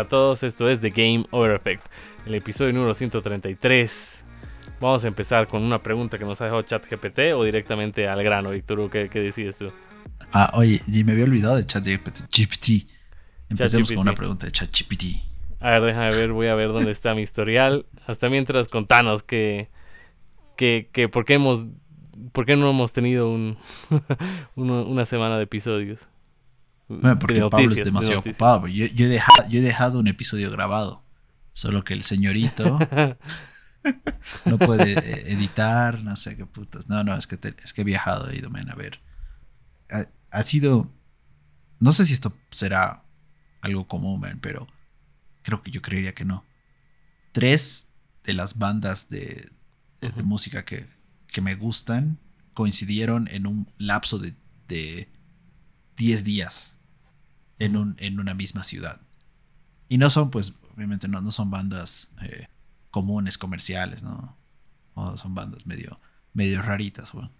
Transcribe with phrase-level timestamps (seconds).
[0.00, 1.84] Hola a todos, esto es The Game Over Effect,
[2.24, 4.24] el episodio número 133.
[4.80, 8.48] Vamos a empezar con una pregunta que nos ha dejado ChatGPT o directamente al grano,
[8.48, 9.70] Víctor, ¿qué, ¿qué, decides tú?
[10.32, 12.88] Ah, oye, me había olvidado de ChatGPT.
[13.50, 15.04] Empecemos con una pregunta de ChatGPT.
[15.60, 17.84] A ver, déjame ver, voy a ver dónde está mi historial.
[18.06, 19.68] Hasta mientras contanos que,
[20.56, 21.66] que, que por qué hemos
[22.32, 23.58] ¿Por qué no hemos tenido un,
[24.56, 26.08] una semana de episodios?
[26.90, 28.66] Bueno, porque Pablo es demasiado ocupado.
[28.66, 31.04] Yo, he dejado, yo he dejado un episodio grabado.
[31.52, 32.78] Solo que el señorito
[34.44, 36.88] no puede eh, editar, no sé qué putas.
[36.88, 39.00] No, no, es que, es que he viajado, he ido a ver.
[40.32, 40.90] Ha, sido.
[41.78, 43.04] No sé si esto será
[43.60, 44.66] algo común, pero
[45.42, 46.44] creo que yo creería que no.
[47.30, 47.88] Tres
[48.24, 49.48] de las bandas de,
[50.24, 50.88] música que,
[51.28, 52.18] que, me gustan
[52.52, 54.34] coincidieron en un lapso de,
[54.66, 55.08] de
[55.96, 56.79] 10 días
[57.60, 59.00] en, un, en una misma ciudad.
[59.88, 62.48] Y no son, pues, obviamente no, no son bandas eh,
[62.90, 64.36] comunes, comerciales, ¿no?
[64.94, 66.00] O son bandas medio,
[66.32, 67.30] medio raritas, bueno.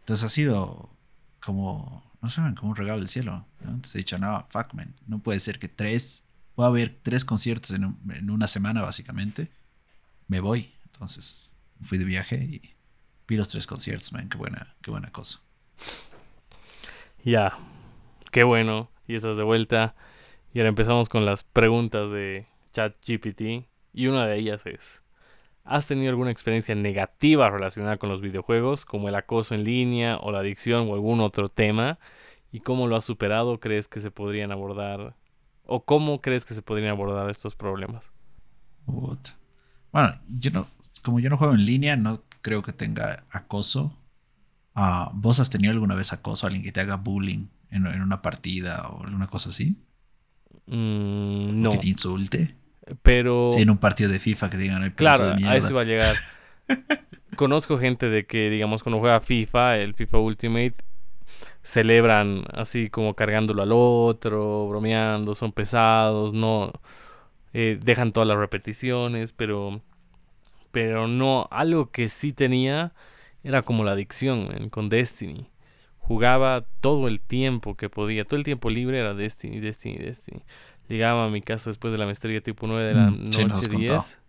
[0.00, 0.96] Entonces ha sido
[1.40, 3.46] como, no sé, como un regalo del cielo.
[3.60, 7.70] Entonces he dicho, no, fuck, man, no puede ser que tres, pueda haber tres conciertos
[7.72, 9.50] en, en una semana, básicamente.
[10.28, 10.74] Me voy.
[10.84, 11.48] Entonces
[11.80, 12.76] fui de viaje y
[13.26, 15.40] vi los tres conciertos, man, qué buena, qué buena cosa.
[17.24, 17.56] Ya,
[18.30, 19.94] qué bueno y estás de vuelta.
[20.52, 23.66] Y ahora empezamos con las preguntas de ChatGPT.
[23.92, 25.02] Y una de ellas es,
[25.64, 30.32] ¿has tenido alguna experiencia negativa relacionada con los videojuegos, como el acoso en línea o
[30.32, 31.98] la adicción o algún otro tema?
[32.52, 33.60] ¿Y cómo lo has superado?
[33.60, 35.14] ¿Crees que se podrían abordar?
[35.64, 38.10] ¿O cómo crees que se podrían abordar estos problemas?
[39.92, 40.66] Bueno, yo no,
[41.02, 43.96] como yo no juego en línea, no creo que tenga acoso.
[44.74, 46.46] Ah, ¿Vos has tenido alguna vez acoso?
[46.46, 49.76] ¿Alguien que te haga bullying en, una partida o alguna cosa así?
[50.66, 51.72] Mm, no.
[51.72, 52.56] Que te insulte.
[53.02, 53.50] Pero.
[53.52, 54.82] Sí, en un partido de FIFA que digan.
[54.82, 56.16] Ay, claro, a eso iba a llegar.
[57.36, 60.74] Conozco gente de que, digamos, cuando juega FIFA, el FIFA Ultimate,
[61.62, 66.72] celebran así como cargándolo al otro, bromeando, son pesados, no.
[67.52, 69.80] Eh, dejan todas las repeticiones, pero.
[70.72, 71.48] Pero no.
[71.50, 72.92] Algo que sí tenía
[73.42, 75.50] era como la adicción con Destiny
[76.10, 78.24] jugaba todo el tiempo que podía.
[78.24, 80.42] Todo el tiempo libre era Destiny, Destiny, Destiny.
[80.88, 84.20] Llegaba a mi casa después de la maestría tipo 9 de la mm, noche, 10.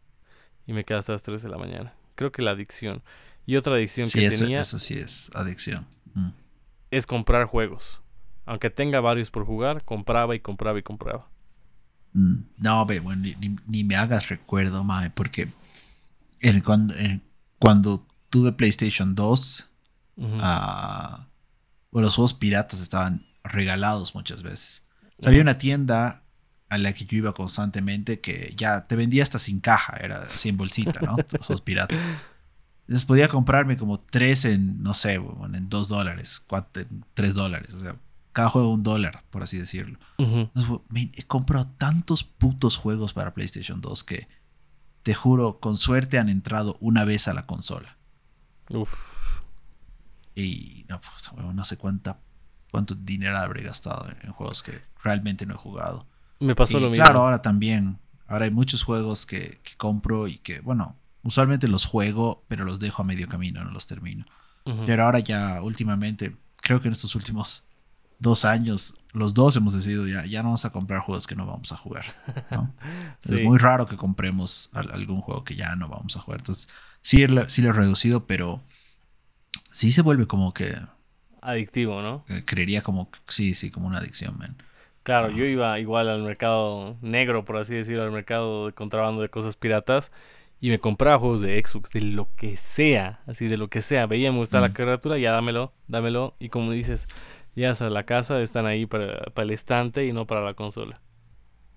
[0.68, 1.96] Y me quedaba hasta las 3 de la mañana.
[2.14, 3.02] Creo que la adicción.
[3.48, 4.62] Y otra adicción que eso, tenía.
[4.62, 5.88] Eso sí es adicción.
[6.14, 6.30] Mm.
[6.92, 8.04] Es comprar juegos.
[8.46, 11.32] Aunque tenga varios por jugar, compraba y compraba y compraba.
[12.14, 12.42] Mm.
[12.58, 13.28] No, ve, bueno,
[13.66, 15.48] ni, me hagas recuerdo, mae, porque
[16.64, 16.94] cuando,
[17.58, 19.68] cuando tuve PlayStation 2,
[21.92, 24.84] los juegos piratas estaban regalados muchas veces.
[25.26, 26.24] había una tienda
[26.70, 30.48] a la que yo iba constantemente que ya te vendía hasta sin caja, era así
[30.48, 31.18] en bolsita, ¿no?
[31.32, 32.00] Los juegos piratas.
[32.82, 37.74] Entonces podía comprarme como tres en, no sé, en dos dólares, cuatro, tres dólares.
[37.74, 37.98] O sea,
[38.32, 40.00] cada juego un dólar, por así decirlo.
[40.94, 44.28] he comprado tantos putos juegos para PlayStation 2 que
[45.04, 47.98] te juro, con suerte han entrado una vez a la consola.
[48.70, 49.11] Uf.
[50.36, 52.20] Y no, pues, no sé cuánta,
[52.72, 56.08] cuánto dinero habré gastado en, juegos que realmente no he jugado.
[56.40, 57.04] Me pasó lo mismo.
[57.04, 58.00] Claro, ahora también.
[58.28, 63.02] Ahora hay muchos juegos que, compro y que, bueno, usualmente los juego, pero los dejo
[63.02, 64.26] a medio camino, no los termino.
[64.86, 67.66] Pero ahora ya últimamente, creo que en estos últimos
[68.20, 71.48] dos años, los dos hemos decidido ya, ya no vamos a comprar juegos que no
[71.48, 72.06] vamos a jugar.
[73.24, 76.40] Es muy raro que compremos algún juego que ya no vamos a jugar.
[76.42, 76.70] Entonces,
[77.02, 78.62] sí, sí lo he reducido, pero
[79.72, 80.76] sí se vuelve como que...
[81.42, 82.24] Adictivo, ¿no?
[82.46, 84.56] Creería como, sí, sí, como una adicción, man.
[85.02, 89.30] Claro, yo iba igual al mercado negro, por así decirlo, al mercado de contrabando de
[89.30, 90.12] cosas piratas
[90.60, 94.06] y me compraba juegos de Xbox, de lo que sea, así de lo que sea.
[94.06, 94.76] Veía, me gustaba la mm.
[94.76, 96.36] criatura, ya dámelo, dámelo.
[96.38, 97.08] Y como dices,
[97.56, 101.02] ya a la casa, están ahí para, para, el estante y no para la consola.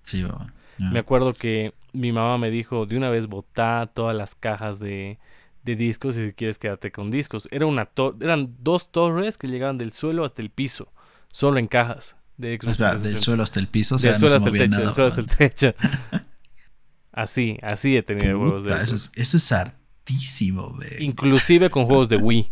[0.03, 4.35] Sí, bueno, Me acuerdo que mi mamá me dijo, de una vez botá todas las
[4.35, 5.17] cajas de,
[5.65, 7.47] de discos y si quieres quedarte con discos.
[7.51, 7.89] Era una
[8.21, 10.93] eran dos torres que llegaban del suelo hasta el piso,
[11.27, 13.01] solo en cajas de Xbox.
[13.01, 15.73] del suelo hasta el piso, del suelo hasta el techo, del suelo hasta el techo.
[17.11, 22.17] así, así he tenido juegos de eso es, eso es hartísimo, Inclusive con juegos de
[22.17, 22.51] Wii.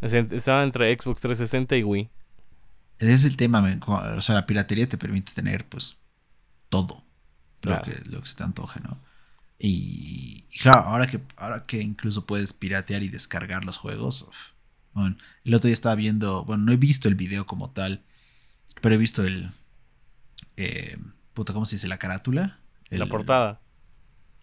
[0.00, 2.10] estaba entre Xbox 360 y Wii.
[3.00, 5.98] Ese es el tema, o sea, la piratería te permite tener pues
[6.68, 7.04] todo
[7.62, 9.00] lo, que, lo que se te antoje, ¿no?
[9.58, 14.26] Y, claro, ahora que, ahora que incluso puedes piratear y descargar los juegos.
[14.92, 18.02] bueno, el otro día estaba viendo, bueno, no he visto el video como tal,
[18.80, 19.50] pero he visto el,
[20.56, 20.98] eh,
[21.32, 21.88] puta, ¿cómo se dice?
[21.88, 22.58] La carátula.
[22.90, 23.60] la portada.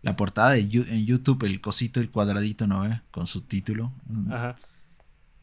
[0.01, 2.81] La portada de, en YouTube, el cosito, el cuadradito, ¿no?
[2.81, 3.01] ve?
[3.11, 3.93] Con su título.
[4.31, 4.55] Ajá.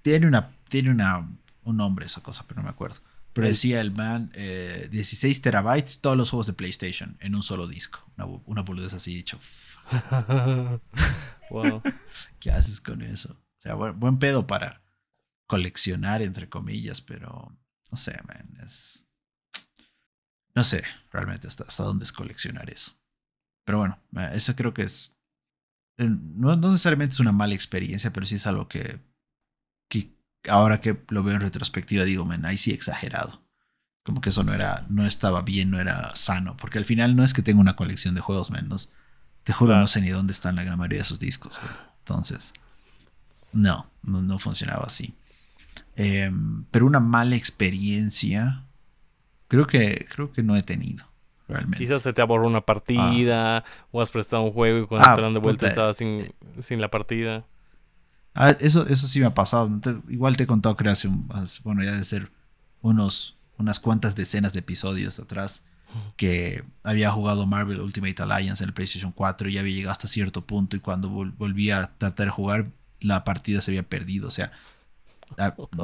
[0.02, 1.28] Tiene una, tiene una,
[1.62, 2.96] un nombre esa cosa, pero no me acuerdo.
[3.38, 7.68] Pero decía el man, 16 eh, terabytes, todos los juegos de PlayStation en un solo
[7.68, 8.04] disco.
[8.16, 9.38] Una, una boludez así dicho.
[11.50, 11.80] wow.
[12.40, 13.34] ¿Qué haces con eso?
[13.58, 14.82] O sea, buen, pedo para
[15.46, 17.56] coleccionar, entre comillas, pero
[17.92, 19.06] no sé, man, es...
[20.56, 20.82] No sé
[21.12, 22.98] realmente hasta, hasta dónde es coleccionar eso.
[23.64, 24.00] Pero bueno,
[24.32, 25.12] eso creo que es...
[25.98, 28.98] Eh, no, no necesariamente es una mala experiencia, pero sí es algo que
[30.48, 33.42] ahora que lo veo en retrospectiva, digo, men, ahí sí exagerado.
[34.02, 36.56] Como que eso no era, no estaba bien, no era sano.
[36.56, 38.90] Porque al final no es que tenga una colección de juegos menos.
[39.44, 41.58] Te juro, no sé ni dónde están la gran mayoría de esos discos.
[42.00, 42.52] Entonces,
[43.52, 45.14] no, no, funcionaba así.
[45.96, 48.64] Em, pero una mala experiencia,
[49.48, 51.06] creo que, creo que no he tenido.
[51.48, 51.78] Realmente.
[51.78, 53.64] Quizás se te aborró una partida, ah.
[53.90, 56.22] o has prestado un juego y cuando ah, te dan de vuelta estabas sin,
[56.60, 57.46] sin la partida.
[58.40, 59.68] Ah, eso, eso sí me ha pasado.
[60.08, 61.08] igual te he contado, creo, hace,
[61.64, 62.30] bueno, ya de ser
[62.82, 65.64] unos, unas cuantas decenas de episodios atrás,
[66.16, 70.46] que había jugado Marvel Ultimate Alliance en el PlayStation 4 y había llegado hasta cierto
[70.46, 72.70] punto y cuando volví a tratar de jugar,
[73.00, 74.28] la partida se había perdido.
[74.28, 74.52] O sea,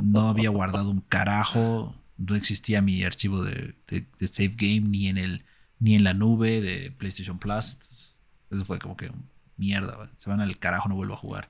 [0.04, 5.18] no había guardado un carajo, no existía mi archivo de, de, save game ni en,
[5.18, 5.44] el,
[5.80, 7.78] ni en la nube de PlayStation Plus.
[8.48, 9.10] Eso fue como que
[9.56, 11.48] mierda, se van al carajo, no vuelvo a jugar.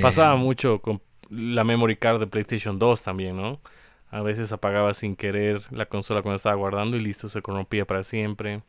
[0.00, 3.60] Pasaba eh, mucho con la memory card de PlayStation 2 también, ¿no?
[4.10, 8.04] A veces apagaba sin querer la consola cuando estaba guardando y listo, se corrompía para
[8.04, 8.62] siempre.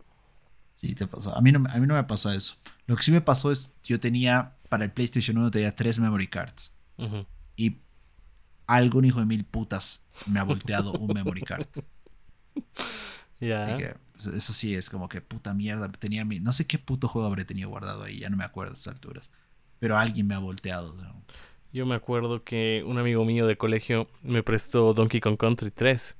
[0.76, 1.36] Sí, te pasó.
[1.36, 2.56] A mí no, a mí no me pasó eso.
[2.88, 6.28] Lo que sí me pasó es, yo tenía, para el PlayStation 1 tenía tres memory
[6.28, 6.74] cards.
[7.56, 7.78] Y
[8.68, 11.68] algún hijo de mil putas me ha volteado un memory card.
[13.42, 13.76] Ya.
[13.76, 15.90] eso sí es como que puta mierda.
[15.90, 18.72] Tenía mi, no sé qué puto juego habré tenido guardado ahí, ya no me acuerdo
[18.72, 19.30] a estas alturas
[19.80, 20.96] pero alguien me ha volteado.
[21.72, 26.16] Yo me acuerdo que un amigo mío de colegio me prestó Donkey Kong Country 3.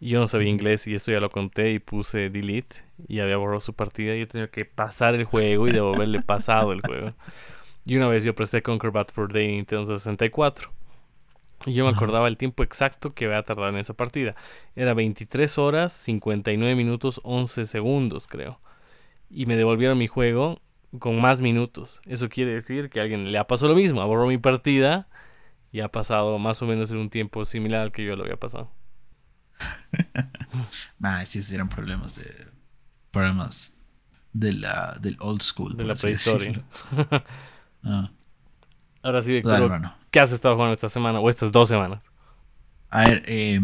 [0.00, 3.36] Y yo no sabía inglés y esto ya lo conté y puse delete y había
[3.36, 7.12] borrado su partida y he tenido que pasar el juego y devolverle pasado el juego.
[7.84, 10.72] Y una vez yo presté Conquer Bad for Day Nintendo 64.
[11.66, 14.34] Y yo me acordaba el tiempo exacto que había tardado en esa partida.
[14.74, 18.58] Era 23 horas, 59 minutos, 11 segundos, creo.
[19.28, 20.58] Y me devolvieron mi juego
[20.98, 22.00] con más minutos.
[22.06, 25.08] Eso quiere decir que a alguien le ha pasado lo mismo, borró mi partida
[25.72, 28.36] y ha pasado más o menos en un tiempo similar al que yo lo había
[28.36, 28.70] pasado.
[30.98, 32.48] nah, sí, eran problemas de
[33.10, 33.74] problemas
[34.32, 36.62] de la del old school, de la prehistoria.
[37.82, 38.10] Ah.
[39.02, 39.40] Ahora sí,
[40.10, 42.02] ¿qué has estado jugando esta semana o estas dos semanas?
[42.90, 43.58] A ver, eh,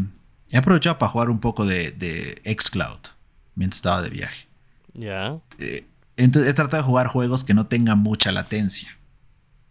[0.50, 3.10] he aprovechado para jugar un poco de, de Xcloud
[3.54, 4.48] mientras estaba de viaje.
[4.94, 5.38] Ya.
[5.58, 8.96] Eh, entonces he tratado de jugar juegos que no tengan mucha latencia,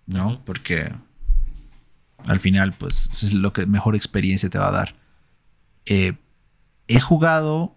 [0.06, 0.44] ¿no?
[0.46, 0.92] Porque
[2.26, 4.96] al final, pues, es lo que mejor experiencia te va a dar.
[5.86, 6.14] Eh,
[6.88, 7.76] he jugado,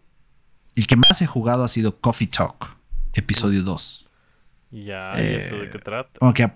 [0.75, 2.77] el que más he jugado ha sido Coffee Talk,
[3.15, 4.09] episodio 2.
[4.71, 6.11] Ya, ¿y eso de qué trata?
[6.21, 6.51] Aunque,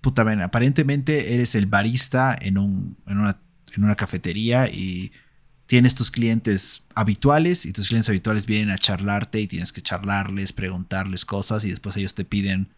[0.00, 3.40] puta, ven, aparentemente eres el barista en, un, en, una,
[3.74, 5.12] en una cafetería y
[5.72, 10.52] tienes tus clientes habituales y tus clientes habituales vienen a charlarte y tienes que charlarles,
[10.52, 12.74] preguntarles cosas y después ellos te piden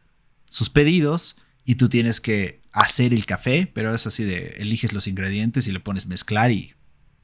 [0.49, 5.09] sus pedidos y tú tienes que hacer el café, pero es así de eliges los
[5.09, 6.75] ingredientes y le pones mezclar y,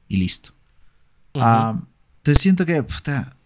[0.09, 0.51] y listo.
[2.21, 3.37] te siento que puta,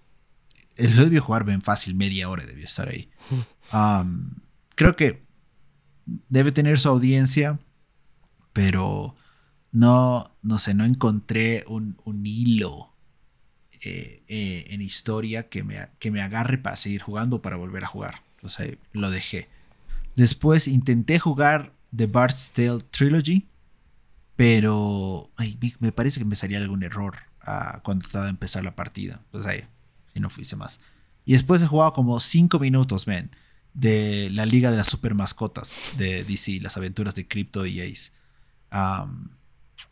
[0.77, 3.07] el debió jugar bien fácil, media hora debió estar ahí.
[4.73, 5.23] creo que
[6.29, 7.59] debe tener su audiencia,
[8.51, 9.15] pero
[9.75, 12.93] no, no sé, no encontré un, hilo
[13.81, 17.87] eh, eh, en historia que me, que me agarre para seguir jugando para volver a
[17.87, 18.21] jugar.
[18.41, 18.47] O
[18.93, 19.49] lo dejé.
[20.15, 23.49] Después intenté jugar The Bard's Tale Trilogy,
[24.37, 25.29] pero
[25.79, 29.23] me, parece que me salía algún error ah, cuando estaba a empezar la partida.
[29.31, 29.65] Pues ahí,
[30.13, 30.79] y no fuise más.
[31.25, 33.29] Y después he jugado como 5 minutos, men,
[33.73, 38.11] de la Liga de las Super Mascotas de DC, las aventuras de Crypto y Ace.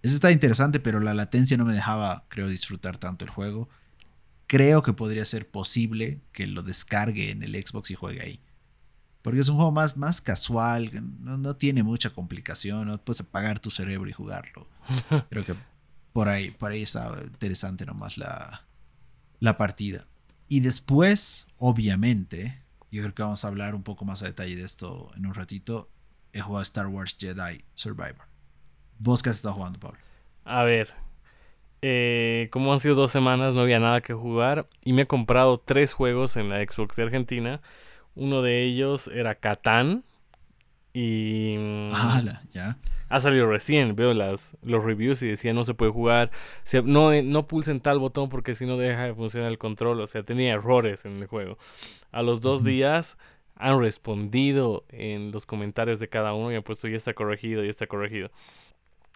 [0.04, 3.70] Eso está interesante, pero la latencia no me dejaba, creo, disfrutar tanto el juego.
[4.48, 8.40] Creo que podría ser posible que lo descargue en el Xbox y juegue ahí.
[9.22, 10.92] Porque es un juego más, más casual,
[11.22, 14.68] no, tiene mucha complicación, no puedes apagar tu cerebro y jugarlo.
[15.30, 15.56] Creo que
[16.12, 18.66] por ahí, por ahí está interesante nomás la,
[19.40, 20.06] la partida.
[20.50, 24.64] Y después, obviamente, yo creo que vamos a hablar un poco más a detalle de
[24.64, 25.90] esto en un ratito.
[26.34, 28.33] He jugado Star Wars Jedi Survivor.
[29.04, 30.00] ¿Vos qué has estado jugando, Pablo?
[30.46, 30.94] A ver,
[31.82, 35.58] eh, como han sido dos semanas, no había nada que jugar y me he comprado
[35.58, 37.62] tres juegos en la Xbox de Argentina.
[38.16, 40.06] Uno de ellos era Catán
[40.94, 41.58] y...
[41.92, 42.78] Ah, ya.
[43.10, 46.32] Ha salido recién, veo las, los reviews y decía no se puede jugar,
[46.86, 50.08] no, eh, no pulsen tal botón porque si no deja de funcionar el control, o
[50.08, 51.58] sea, tenía errores en el juego.
[52.14, 53.18] A los dos días
[53.56, 57.70] han respondido en los comentarios de cada uno y han puesto ya está corregido, ya
[57.70, 58.32] está corregido.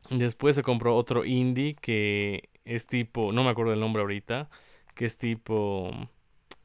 [0.09, 4.49] Después se compró otro indie que es tipo, no me acuerdo el nombre ahorita,
[4.95, 5.91] que es tipo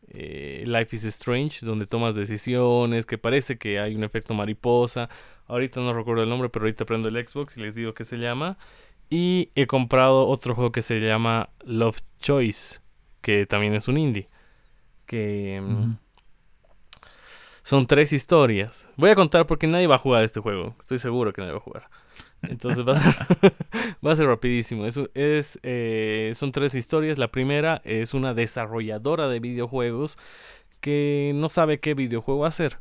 [0.09, 5.09] eh, Life is Strange, donde tomas decisiones, que parece que hay un efecto mariposa.
[5.47, 8.19] Ahorita no recuerdo el nombre, pero ahorita prendo el Xbox y les digo qué se
[8.19, 8.59] llama.
[9.11, 12.81] Y he comprado otro juego que se llama Love Choice,
[13.21, 14.29] que también es un indie.
[15.07, 15.97] Que mm,
[17.63, 18.89] son tres historias.
[18.97, 20.75] Voy a contar porque nadie va a jugar este juego.
[20.81, 21.91] Estoy seguro que nadie va a jugar.
[22.43, 22.97] Entonces va a
[24.15, 24.87] ser, va rapidísimo.
[24.87, 27.19] Es, es eh, son tres historias.
[27.19, 30.19] La primera es una desarrolladora de videojuegos
[30.81, 32.81] que no sabe qué videojuego hacer.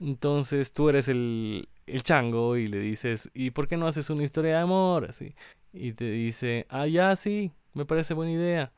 [0.00, 4.24] Entonces tú eres el, el chango y le dices, ¿y por qué no haces una
[4.24, 5.06] historia de amor?
[5.08, 5.34] Así.
[5.72, 8.72] Y te dice, ah, ya, sí, me parece buena idea.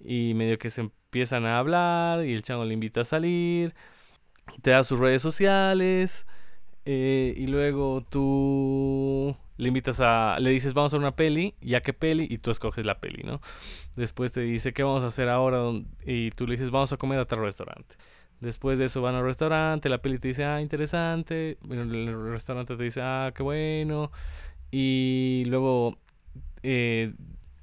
[0.00, 3.74] Y medio que se empiezan a hablar y el chango le invita a salir.
[4.62, 6.26] Te da sus redes sociales.
[6.84, 11.92] Eh, y luego tú le invitas a, le dices vamos a una peli, ya que
[11.92, 13.40] peli, y tú escoges la peli, ¿no?
[13.96, 15.60] Después te dice qué vamos a hacer ahora,
[16.06, 17.96] y tú le dices vamos a comer a tal restaurante.
[18.40, 22.82] Después de eso van al restaurante, la peli te dice, ah, interesante, el restaurante te
[22.82, 24.10] dice, ah, qué bueno,
[24.72, 25.96] y luego
[26.64, 27.12] eh,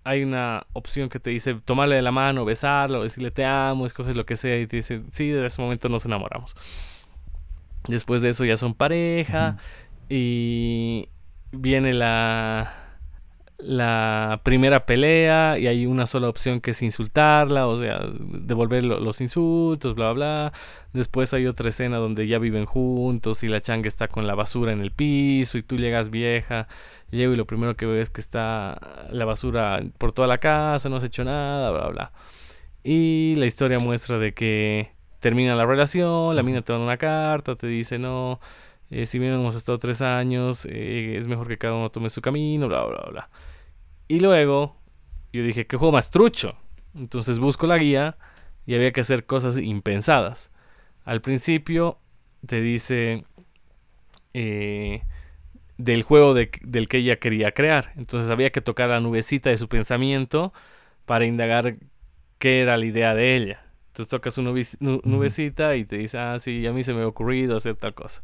[0.05, 4.15] hay una opción que te dice tomarle de la mano, besarlo, decirle te amo, escoges
[4.15, 6.55] lo que sea, y te dice, sí, de ese momento nos enamoramos.
[7.88, 9.58] Después de eso ya son pareja,
[10.08, 11.10] y
[11.51, 12.89] viene la,
[13.60, 19.20] la primera pelea y hay una sola opción que es insultarla, o sea, devolver los
[19.22, 20.53] insultos, bla, bla.
[20.94, 24.72] Después hay otra escena donde ya viven juntos y la changa está con la basura
[24.72, 26.68] en el piso y tú llegas vieja.
[27.12, 30.89] Llego y lo primero que veo es que está la basura por toda la casa,
[30.89, 32.13] no has hecho nada, bla, bla.
[32.84, 37.56] Y la historia muestra de que termina la relación, la mina te da una carta,
[37.56, 38.39] te dice no
[38.91, 42.22] eh, si bien hemos estado tres años, eh, es mejor que cada uno tome su
[42.22, 43.29] camino, bla, bla, bla.
[44.08, 44.77] Y luego
[45.31, 46.55] yo dije, ¿qué juego más trucho?
[46.96, 48.17] Entonces busco la guía
[48.65, 50.51] y había que hacer cosas impensadas.
[51.05, 52.00] Al principio
[52.46, 53.25] te dice
[54.34, 55.03] eh,
[55.77, 57.93] del juego del que ella quería crear.
[57.96, 60.53] Entonces había que tocar la nubecita de su pensamiento
[61.05, 61.77] para indagar
[62.39, 63.65] qué era la idea de ella.
[63.88, 64.51] Entonces tocas una
[65.03, 68.24] nubecita y te dice, ah, sí, a mí se me ha ocurrido hacer tal cosa.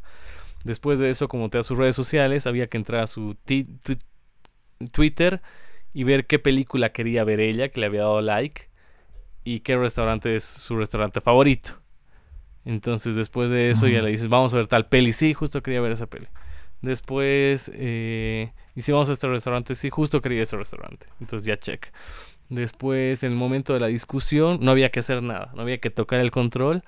[0.66, 3.36] Después de eso, como te da sus redes sociales, había que entrar a su
[4.90, 5.40] Twitter
[5.94, 8.68] y ver qué película quería ver ella, que le había dado like,
[9.44, 11.80] y qué restaurante es su restaurante favorito.
[12.64, 15.12] Entonces, después de eso, ya le dices, vamos a ver tal peli.
[15.12, 16.26] Sí, justo quería ver esa peli.
[16.82, 21.06] Después, eh, y si vamos a este restaurante, sí, justo quería ese restaurante.
[21.20, 21.86] Entonces, ya check.
[22.48, 25.90] Después, en el momento de la discusión, no había que hacer nada, no había que
[25.90, 26.82] tocar el control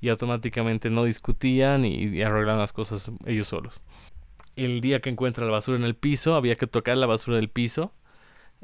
[0.00, 3.80] y automáticamente no discutían y, arreglaban las cosas ellos solos.
[4.56, 7.48] El día que encuentra la basura en el piso, había que tocar la basura del
[7.48, 7.92] piso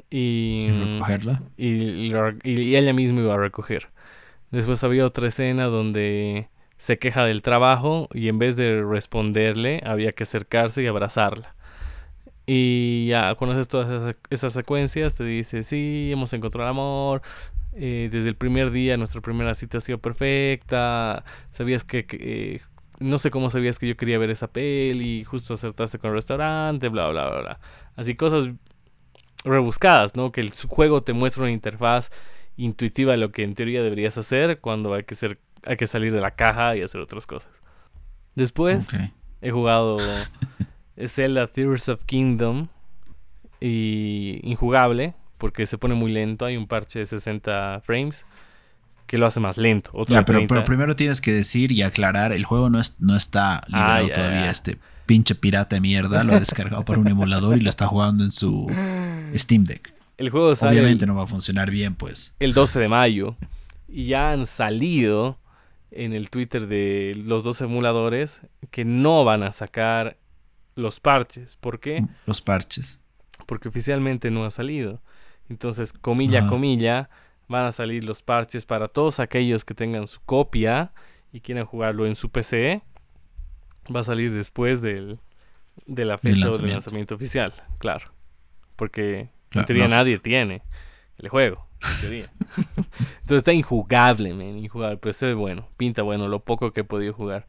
[0.09, 1.41] y, recogerla.
[1.57, 2.11] Y,
[2.43, 3.89] y, ella misma iba a recoger.
[4.51, 10.11] Después había otra escena donde se queja del trabajo y en vez de responderle había
[10.11, 11.55] que acercarse y abrazarla.
[12.47, 17.21] Y ya conoces todas esas, esas, secuencias, te dice, sí, hemos encontrado el amor,
[17.77, 22.61] eh, desde el primer día nuestra primera cita ha sido perfecta, sabías que, eh,
[22.99, 26.87] no sé cómo sabías que yo quería ver esa peli, justo acertaste con el restaurante,
[26.87, 27.59] bla, bla, bla, bla.
[27.95, 28.49] Así cosas
[29.43, 30.31] rebuscadas, ¿no?
[30.31, 32.11] Que el juego te muestra una interfaz
[32.57, 36.13] intuitiva de lo que en teoría deberías hacer cuando hay que, ser, hay que salir
[36.13, 37.51] de la caja y hacer otras cosas.
[38.35, 38.87] Después
[39.41, 39.97] he jugado
[41.07, 42.67] Zelda Tears of Kingdom
[43.59, 46.43] y injugable, porque se pone muy lento.
[46.45, 48.25] Hay un parche de 60 frames
[49.05, 49.91] que lo hace más lento.
[50.07, 54.07] ya, pero, primero tienes que decir y aclarar, el juego no, es, no está liberado
[54.09, 54.49] ah, todavía.
[54.49, 58.23] Este pinche pirata de mierda lo ha descargado por un emulador y lo está jugando
[58.23, 58.65] en su
[59.35, 59.93] Steam Deck.
[60.17, 62.33] El juego Obviamente no va a funcionar bien, pues.
[62.39, 63.35] El 12 de mayo.
[63.87, 65.37] Y ya han salido
[65.91, 70.17] en el Twitter de los dos emuladores que no van a sacar
[70.73, 71.55] los parches.
[71.57, 72.03] ¿Por qué?
[72.25, 72.97] Los parches.
[73.45, 75.03] Porque oficialmente no ha salido.
[75.49, 77.09] Entonces, comilla, comilla,
[77.47, 80.91] van a salir los parches para todos aquellos que tengan su copia
[81.31, 82.81] y quieran jugarlo en su PC.
[83.93, 85.19] Va a salir después del,
[85.85, 88.11] de la fecha del lanzamiento oficial, claro.
[88.75, 90.63] Porque en teoría nadie tiene.
[91.19, 92.31] el juego, en teoría.
[93.21, 96.83] Entonces está injugable, man, injugable, pero se ve bueno, pinta bueno, lo poco que he
[96.83, 97.47] podido jugar.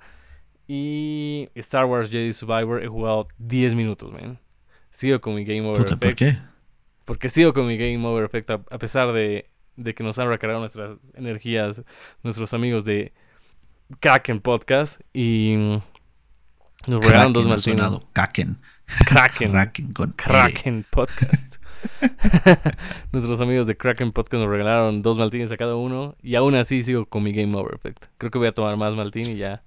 [0.68, 4.38] Y Star Wars Jedi Survivor he jugado 10 minutos, man.
[4.90, 5.98] Sigo con mi Game Over.
[5.98, 6.38] ¿Por qué?
[7.06, 10.60] Porque sigo con mi Game Over Effect a, pesar de, de, que nos han recargado
[10.60, 11.82] nuestras energías
[12.22, 13.14] nuestros amigos de
[14.00, 15.80] Kraken Podcast y
[16.86, 17.86] nos regalaron dos Martínez.
[18.12, 18.58] Kraken.
[19.06, 19.52] Kraken.
[19.52, 21.56] Kraken con Kraken Podcast.
[23.12, 26.16] Nuestros amigos de Kraken Podcast nos regalaron dos maltines a cada uno.
[26.22, 28.06] Y aún así sigo con mi Game Over Effect.
[28.18, 29.62] Creo que voy a tomar más maltín y ya.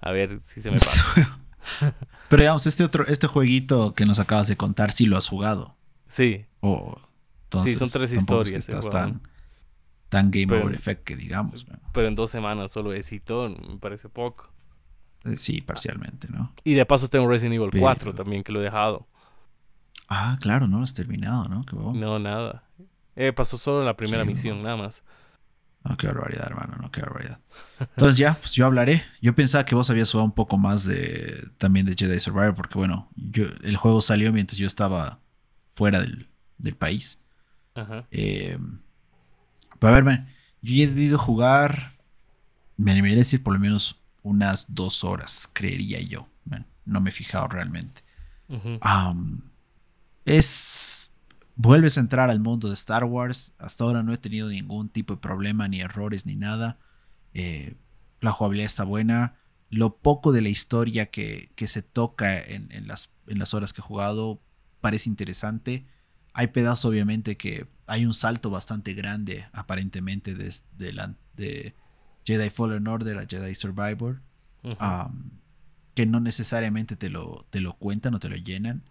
[0.00, 1.04] A ver si se me pasa.
[2.28, 5.75] Pero digamos, este otro, este jueguito que nos acabas de contar, sí lo has jugado.
[6.08, 6.46] Sí.
[7.62, 8.68] sí, son tres historias.
[8.68, 9.22] estás tan,
[10.08, 11.66] tan Game Over Effect que digamos.
[11.92, 14.50] Pero en dos semanas solo éxito, me parece poco.
[15.24, 16.52] Eh, sí, parcialmente, ¿no?
[16.64, 19.06] Y de paso tengo Resident Evil 4 también, que lo he dejado.
[20.08, 21.64] Ah, claro, no lo has terminado, ¿no?
[21.92, 22.64] No, nada.
[23.16, 25.02] Eh, pasó solo la primera misión, nada más.
[25.82, 27.40] No, qué barbaridad, hermano, no, qué barbaridad.
[27.78, 29.04] Entonces ya, pues yo hablaré.
[29.20, 32.76] Yo pensaba que vos habías jugado un poco más de también de Jedi Survivor, porque
[32.76, 35.20] bueno, yo, el juego salió mientras yo estaba
[35.76, 36.28] fuera del,
[36.76, 37.22] país.
[37.74, 38.06] Ajá.
[38.10, 38.58] Eh,
[39.78, 40.24] pero a ver,
[40.62, 41.92] yo he debido jugar,
[42.76, 46.28] me animaría a decir por lo menos unas dos horas, creería yo.
[46.84, 48.02] no me he fijado realmente.
[50.24, 51.12] es.
[51.58, 53.54] Vuelves a entrar al mundo de Star Wars.
[53.58, 56.78] Hasta ahora no he tenido ningún tipo de problema, ni errores, ni nada.
[57.32, 57.76] Eh,
[58.20, 59.36] la jugabilidad está buena.
[59.70, 63.84] Lo poco de la historia que, se toca en, las, en las horas que he
[63.84, 64.42] jugado
[64.86, 65.84] parece interesante.
[66.32, 71.74] Hay pedazos, obviamente, que hay un salto bastante grande, aparentemente, desde de, de
[72.24, 74.22] Jedi Fallen Order a Jedi Survivor,
[75.94, 78.84] que no necesariamente te lo, te lo cuentan o te lo llenan.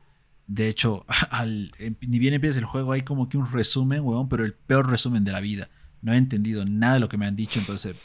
[0.47, 4.27] De hecho, al, em, ni bien empieza el juego, hay como que un resumen, weón,
[4.27, 5.69] pero el peor resumen de la vida.
[6.01, 7.95] No he entendido nada de lo que me han dicho, entonces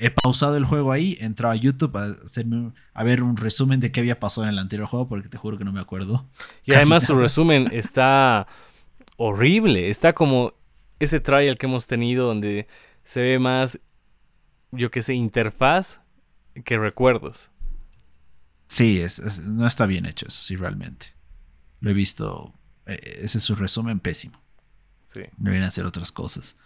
[0.00, 3.80] he pausado el juego ahí, he entrado a YouTube a, hacerme, a ver un resumen
[3.80, 6.28] de qué había pasado en el anterior juego, porque te juro que no me acuerdo.
[6.64, 8.46] Y además su resumen está
[9.16, 10.54] horrible, está como
[10.98, 12.66] ese trial que hemos tenido donde
[13.04, 13.78] se ve más
[14.72, 16.00] yo que sé, interfaz
[16.64, 17.50] que recuerdos.
[18.68, 21.14] Sí, es, no está bien hecho eso, sí, realmente.
[21.80, 22.54] Lo he visto.
[22.86, 24.40] Eh, ese es su resumen pésimo.
[25.12, 25.22] Sí.
[25.38, 26.56] Deberían hacer otras cosas.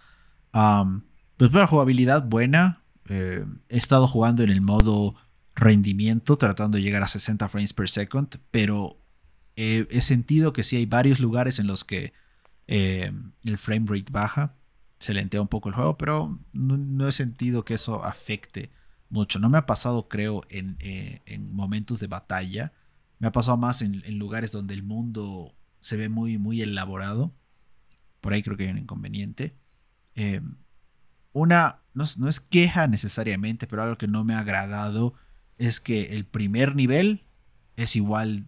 [0.53, 2.83] pues para jugabilidad buena.
[3.09, 5.15] He estado jugando en el modo
[5.55, 8.99] rendimiento, tratando de llegar a 60 frames per second, pero
[9.57, 12.13] he sentido que sí hay varios lugares en los que
[12.67, 13.13] eh,
[13.45, 14.55] el frame rate baja
[14.99, 18.71] se lentea un poco el juego, pero no, he sentido que eso afecte
[19.11, 19.39] mucho.
[19.39, 22.73] No me ha pasado, creo, en, eh, momentos de batalla.
[23.19, 27.35] Me ha pasado más en, lugares donde el mundo se ve muy, muy elaborado.
[28.21, 29.55] Por ahí creo que hay un inconveniente.
[30.15, 30.41] Eh,
[31.33, 35.15] una, no, no, es queja necesariamente, pero algo que no me ha agradado
[35.59, 37.25] es que el primer nivel
[37.77, 38.47] es igual,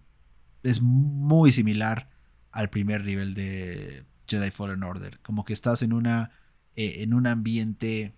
[0.62, 2.10] es muy similar
[2.50, 5.20] al primer nivel de Jedi Fallen Order.
[5.20, 6.32] Como que estás en una.
[6.74, 8.14] Eh, en un ambiente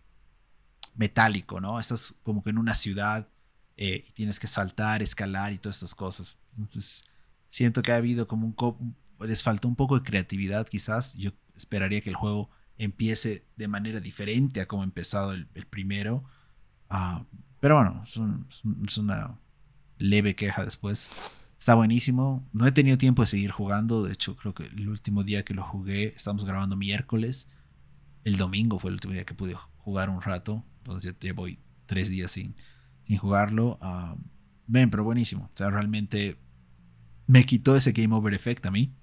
[0.97, 1.79] metálico, ¿no?
[1.79, 3.29] Estás como que en una ciudad
[3.77, 6.41] eh, y tienes que saltar, escalar y todas estas cosas.
[6.57, 7.05] Entonces,
[7.51, 8.97] siento que ha habido como un.
[9.21, 11.15] Les faltó un poco de creatividad, quizás.
[11.15, 16.25] Yo esperaría que el juego empiece de manera diferente a como ha empezado el, primero.
[16.89, 17.25] Ah,
[17.61, 19.39] pero bueno, es una
[19.99, 21.11] leve queja después.
[21.59, 22.49] Está buenísimo.
[22.53, 24.05] No he tenido tiempo de seguir jugando.
[24.05, 27.49] De hecho, creo que el último día que lo jugué, estamos grabando miércoles.
[28.25, 30.65] El domingo fue el último día que pude jugar un rato.
[30.79, 32.55] Entonces ya voy tres días sin,
[33.07, 33.79] sin jugarlo.
[34.67, 35.51] ven, pero buenísimo.
[35.53, 36.39] O sea, realmente
[37.27, 38.95] me quitó ese Game Over Effect a mí.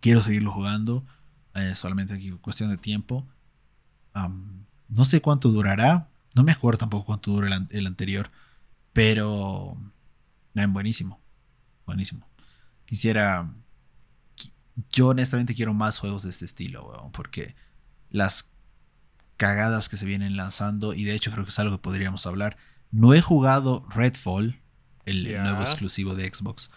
[0.00, 1.04] Quiero seguirlo jugando.
[1.56, 3.26] Eh, solamente aquí cuestión de tiempo.
[4.88, 6.06] no sé cuánto durará.
[6.34, 8.30] No me acuerdo tampoco cuánto dura el, el anterior.
[8.92, 9.76] Pero...
[10.54, 11.20] Ven, buenísimo
[11.86, 12.28] buenísimo.
[12.84, 13.50] Quisiera.
[14.92, 17.54] Yo honestamente quiero más juegos de este estilo, weón, porque
[18.10, 18.50] las
[19.38, 22.58] cagadas que se vienen lanzando, y de hecho creo que es algo que podríamos hablar.
[22.90, 24.60] No he jugado Redfall,
[25.06, 26.70] el, nuevo exclusivo de Xbox.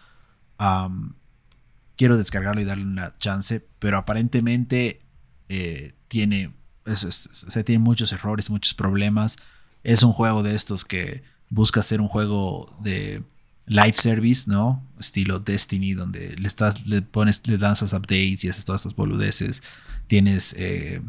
[2.00, 5.02] Quiero descargarlo y darle una chance, pero aparentemente
[5.50, 9.36] eh, tiene, se tiene muchos errores, muchos problemas.
[9.84, 13.22] Es un juego de estos que busca ser un juego de
[13.66, 14.82] live service, ¿no?
[14.98, 19.62] Estilo Destiny, donde le, estás, le pones, le lanzas updates y haces todas estas boludeces.
[20.08, 21.02] Tienes eh,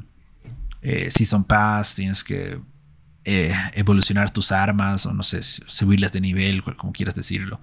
[0.83, 2.61] eh, Season Pass, tienes que
[3.23, 7.61] evolucionar tus armas o no sé, subirlas de nivel, como quieras decirlo.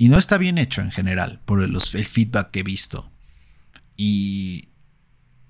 [0.00, 3.12] Y no está bien hecho en general, por los, el feedback que he visto.
[3.98, 4.70] Y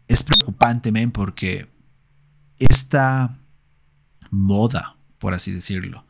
[0.08, 1.68] es preocupante, men, porque
[2.58, 3.38] esta
[4.32, 6.04] moda, por así decirlo,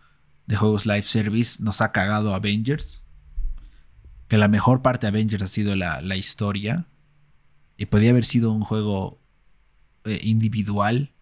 [0.47, 3.03] de juegos live service nos ha cagado Avengers.
[4.27, 6.87] Que la mejor parte de Avengers ha sido la, historia.
[7.77, 9.21] Y podía haber sido un juego
[10.05, 11.13] eh, individual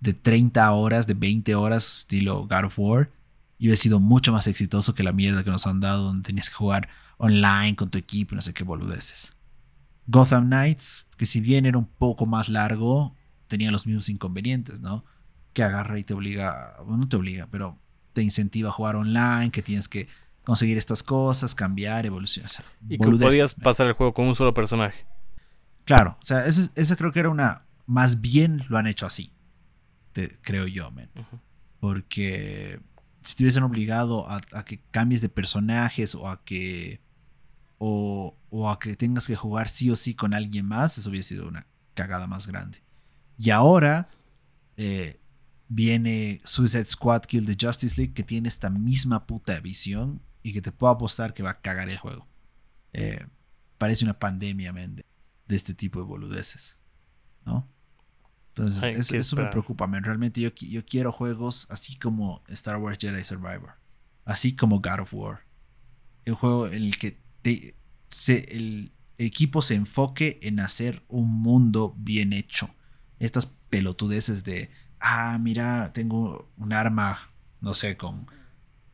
[0.00, 3.10] de 30 horas, de 20 horas, estilo God of War.
[3.64, 6.50] Y hubiera sido mucho más exitoso que la mierda que nos han dado, donde tenías
[6.50, 9.32] que jugar online con tu equipo y no sé qué boludeces.
[10.06, 13.16] Gotham Knights, que si bien era un poco más largo,
[13.48, 15.06] tenía los mismos inconvenientes, ¿no?
[15.54, 17.78] Que agarra y te obliga, bueno, no te obliga, pero
[18.12, 20.08] te incentiva a jugar online, que tienes que
[20.44, 22.50] conseguir estas cosas, cambiar, evolucionar.
[22.86, 25.06] y que podías pasar el juego con un solo personaje.
[25.86, 27.64] Claro, o sea, eso, creo que era una.
[27.86, 29.32] Más bien lo han hecho así,
[30.42, 31.08] creo yo, men.
[31.80, 32.78] Porque
[33.24, 37.00] si te hubiesen obligado a, que cambies de personajes o a que.
[37.78, 41.24] O, o a que tengas que jugar sí o sí con alguien más, eso hubiera
[41.24, 42.82] sido una cagada más grande.
[43.36, 44.08] Y ahora
[44.76, 45.20] eh,
[45.68, 50.62] viene Suicide Squad Kill the Justice League que tiene esta misma puta visión y que
[50.62, 52.28] te puedo apostar que va a cagar el juego.
[52.92, 53.26] Eh,
[53.78, 55.04] parece una pandemia, man, de,
[55.48, 56.78] este tipo de boludeces.
[57.44, 57.68] ¿No?
[58.56, 60.04] Entonces, eso, me preocupa, man.
[60.04, 63.74] Realmente yo, yo quiero juegos así como Star Wars Jedi Survivor.
[64.24, 65.40] Así como God of War.
[66.26, 72.70] Un juego en el que el equipo se enfoque en hacer un mundo bien hecho
[73.18, 78.26] estas pelotudeces de, ah, mira, tengo un arma, no sé, con,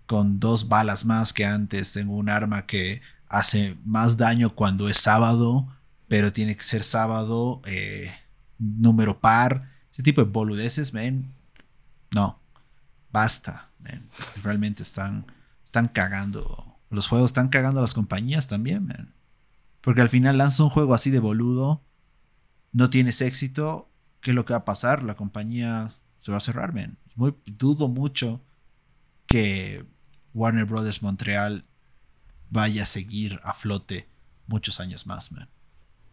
[0.06, 4.96] con dos balas más que antes, tengo un arma que hace más daño cuando es
[4.96, 5.68] sábado,
[6.08, 8.12] pero tiene que ser sábado, eh,
[8.60, 11.32] número par, ese tipo de boludeces, ven,
[12.14, 12.38] no,
[13.10, 13.70] basta,
[14.44, 15.26] realmente están,
[15.64, 19.12] están cagando, los juegos están cagando a las compañías también, man.
[19.80, 21.82] Porque al final lanza un juego así de boludo,
[22.72, 25.02] no tienes éxito ¿qué es lo que va a pasar?
[25.02, 26.98] La compañía se va a cerrar, man.
[27.14, 28.40] Muy, dudo mucho
[29.26, 29.84] que
[30.34, 31.64] Warner Brothers Montreal
[32.48, 34.08] vaya a seguir a flote
[34.46, 35.48] muchos años más, man.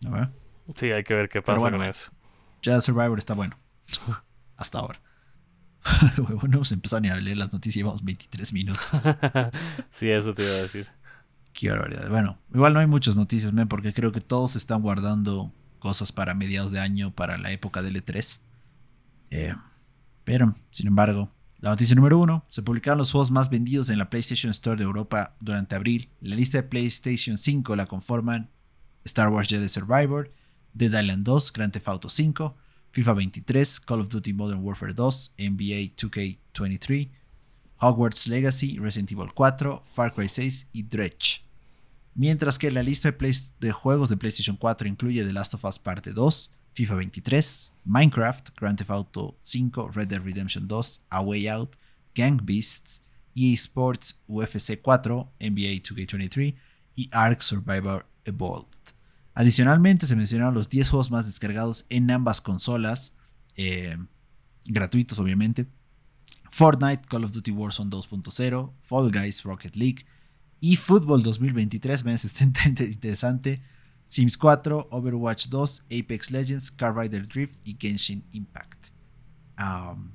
[0.01, 0.31] ¿No
[0.75, 2.11] Sí, hay que ver qué pasa con eso.
[2.61, 3.57] Ya Survivor está bueno.
[4.57, 5.01] Hasta ahora.
[6.17, 8.85] bueno, hemos empezado a leer las noticias y llevamos 23 minutos.
[9.89, 10.87] sí, eso te iba a decir.
[11.53, 12.09] Qué barbaridad.
[12.09, 16.33] Bueno, igual no hay muchas noticias, man, porque creo que todos están guardando cosas para
[16.33, 18.41] mediados de año, para la época del E3.
[19.31, 19.55] Eh,
[20.23, 24.09] pero, sin embargo, la noticia número uno, se publicaron los juegos más vendidos en la
[24.09, 26.09] PlayStation Store de Europa durante abril.
[26.21, 28.51] La lista de PlayStation 5 la conforman
[29.05, 30.31] Star Wars Jedi Survivor,
[30.77, 32.53] Dead Island 2, Grand Theft Auto 5,
[32.91, 37.09] FIFA 23, Call of Duty Modern Warfare 2, NBA 2K23,
[37.79, 41.43] Hogwarts Legacy, Resident Evil 4, Far Cry 6 y Dredge.
[42.15, 43.15] Mientras que la lista
[43.59, 48.49] de, juegos de PlayStation 4 incluye The Last of Us Parte 2, FIFA 23, Minecraft,
[48.55, 51.75] Grand Theft Auto 5, Red Dead Redemption 2, A Way Out,
[52.15, 53.03] Gang Beasts,
[53.35, 56.55] EA Sports UFC 4, NBA 2K23
[56.95, 58.96] y Ark Survivor Evolved.
[59.37, 63.13] Adicionalmente se mencionaron los 10 juegos más descargados en ambas consolas,
[63.55, 63.95] eh,
[64.65, 65.67] gratuitos obviamente.
[66.49, 70.07] Fortnite, Call of Duty Warzone 2.0, Fall Guys, Rocket League,
[70.59, 73.61] y Fútbol 2023, me está interesante.
[74.07, 78.87] Sims 4, Overwatch 2, Apex Legends, Car Rider Drift y Genshin Impact.
[79.59, 80.13] Um,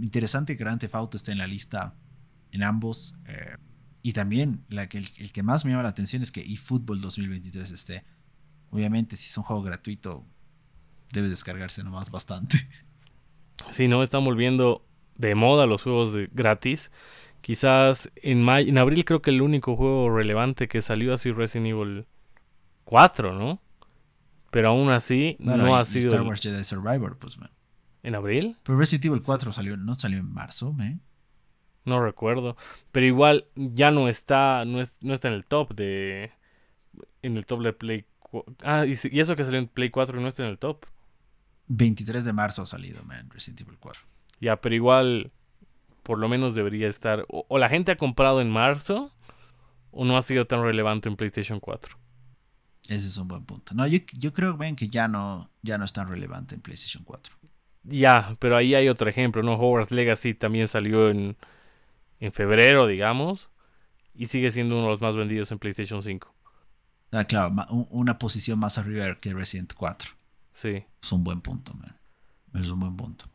[0.00, 1.94] interesante que Grand Theft esté en la lista
[2.50, 3.14] en ambos.
[3.26, 3.58] Eh,
[4.06, 7.72] y también la que, el, que más me llama la atención es que eFootball 2023
[7.72, 8.04] esté.
[8.70, 10.24] Obviamente, si es un juego gratuito,
[11.12, 12.56] debe descargarse nomás bastante.
[13.72, 16.92] Sí, no, están volviendo de moda los juegos de gratis.
[17.40, 21.34] Quizás en, mayo, en abril creo que el único juego relevante que salió ha sido
[21.34, 22.06] Resident Evil
[22.84, 23.60] 4, ¿no?
[24.52, 26.10] Pero aún así no ha sido...
[26.10, 27.50] Star Wars Jedi Survivor, pues, man.
[28.04, 28.56] ¿En abril?
[28.62, 31.02] Pero Resident Evil 4 salió, no salió en marzo, man.
[31.86, 32.56] No recuerdo.
[32.92, 36.32] Pero igual ya no está, no, está en el top de...
[37.22, 38.04] En el top de Play...
[38.62, 40.84] Ah, y, y eso que salió en Play 4 no está en el top.
[41.68, 44.02] 23 de marzo ha salido, man, Resident Evil 4.
[44.40, 45.32] Ya, pero igual
[46.06, 47.26] por lo menos debería estar.
[47.28, 49.12] O, la gente ha comprado en marzo,
[49.90, 51.98] o no ha sido tan relevante en PlayStation 4.
[52.88, 53.74] Ese es un buen punto.
[53.74, 57.02] No, yo, yo creo ven, que ya no, ya no es tan relevante en PlayStation
[57.02, 57.34] 4.
[57.82, 59.54] Ya, pero ahí hay otro ejemplo, ¿no?
[59.54, 61.36] Hogwarts Legacy también salió en,
[62.20, 63.50] en febrero, digamos,
[64.14, 66.34] y sigue siendo uno de los más vendidos en PlayStation 5.
[67.12, 67.54] Ah, claro,
[67.90, 70.10] una posición más arriba que Resident 4.
[70.52, 70.84] Sí.
[71.02, 71.96] Es un buen punto, man.
[72.54, 73.26] Es un buen punto.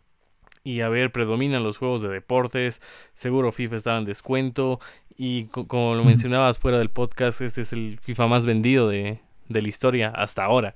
[0.64, 2.82] Y a ver, predominan los juegos de deportes.
[3.14, 4.80] Seguro FIFA estaba en descuento.
[5.18, 9.68] Y como lo mencionabas fuera del podcast, este es el FIFA más vendido de, la
[9.68, 10.76] historia hasta ahora.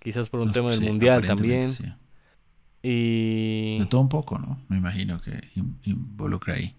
[0.00, 1.70] Quizás por un tema del mundial también.
[2.82, 3.78] Y.
[3.78, 4.60] De todo un poco, ¿no?
[4.68, 5.48] Me imagino que
[5.84, 6.76] involucra ahí.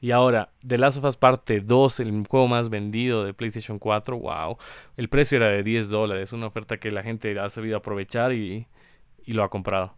[0.00, 4.18] Y ahora, The Last of Us Parte 2, el juego más vendido de PlayStation 4,
[4.18, 4.58] wow.
[4.96, 8.66] El precio era de 10 dólares, una oferta que la gente ha sabido aprovechar y,
[9.26, 9.96] lo ha comprado.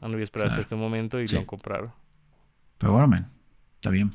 [0.00, 1.92] Han debido esperar hasta este momento y lo han comprado.
[2.78, 3.30] Pero bueno, man,
[3.74, 4.14] está bien.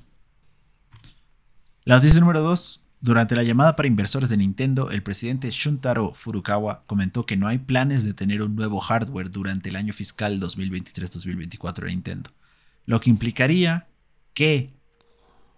[1.83, 2.79] La noticia número 2.
[3.01, 7.57] Durante la llamada para inversores de Nintendo, el presidente Shuntaro Furukawa comentó que no hay
[7.57, 12.29] planes de tener un nuevo hardware durante el año fiscal 2023-2024 de Nintendo,
[12.85, 13.87] lo que implicaría
[14.33, 14.71] que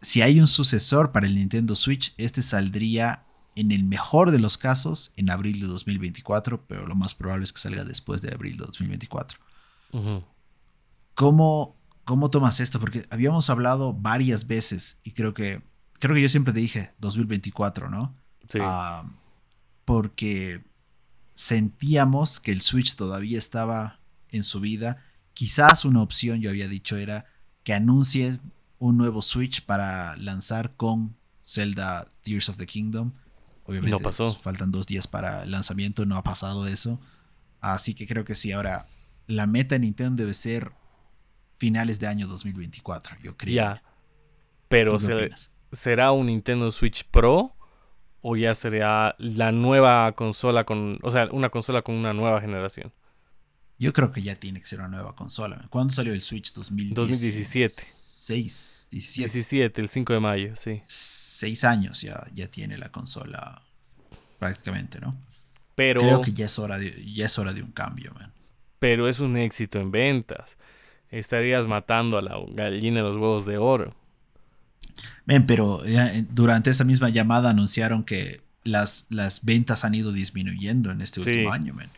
[0.06, 4.56] si hay un sucesor para el Nintendo Switch, este saldría en el mejor de los
[4.56, 8.56] casos en abril de 2024, pero lo más probable es que salga después de abril
[8.58, 9.40] de 2024.
[11.16, 12.80] ¿Cómo, ¿Cómo tomas esto?
[12.80, 15.64] Porque habíamos hablado varias veces y creo que
[15.94, 18.16] creo que yo siempre te dije 2024, ¿no?
[18.48, 18.60] Sí.
[18.62, 19.10] Ah,
[19.86, 20.64] porque
[21.34, 25.04] sentíamos que el Switch todavía estaba en su vida.
[25.34, 27.26] Quizás una opción, yo había dicho, era
[27.64, 28.38] que anuncie
[28.80, 33.14] un nuevo Switch para lanzar con Zelda Tears of the Kingdom.
[33.66, 34.32] Obviamente no pasó.
[34.32, 37.00] Pues, faltan dos días para el lanzamiento, no ha pasado eso.
[37.62, 38.88] Así que creo que sí, ahora
[39.28, 40.72] la meta de Nintendo debe ser
[41.58, 43.56] finales de año 2024, yo creo.
[43.56, 43.84] Ya,
[44.68, 45.32] pero se,
[45.72, 47.56] ¿será un Nintendo Switch Pro
[48.22, 52.94] o ya sería la nueva consola con, o sea, una consola con una nueva generación?
[53.78, 55.66] Yo creo que ya tiene que ser una nueva consola.
[55.70, 56.54] ¿Cuándo salió el Switch?
[56.54, 57.84] 2017.
[58.26, 59.32] 6, 17.
[59.32, 60.82] 17, el 5 de mayo, sí.
[60.88, 63.62] Seis años ya, ya tiene la consola
[64.40, 65.16] prácticamente, ¿no?
[65.76, 68.34] Pero, Creo que ya es hora de, ya es hora de un cambio, man.
[68.80, 70.58] Pero es un éxito en ventas.
[71.12, 73.94] Estarías matando a la gallina de los huevos de oro.
[75.28, 80.90] Ven, pero eh, durante esa misma llamada anunciaron que las, las ventas han ido disminuyendo
[80.90, 81.92] en este último año, man.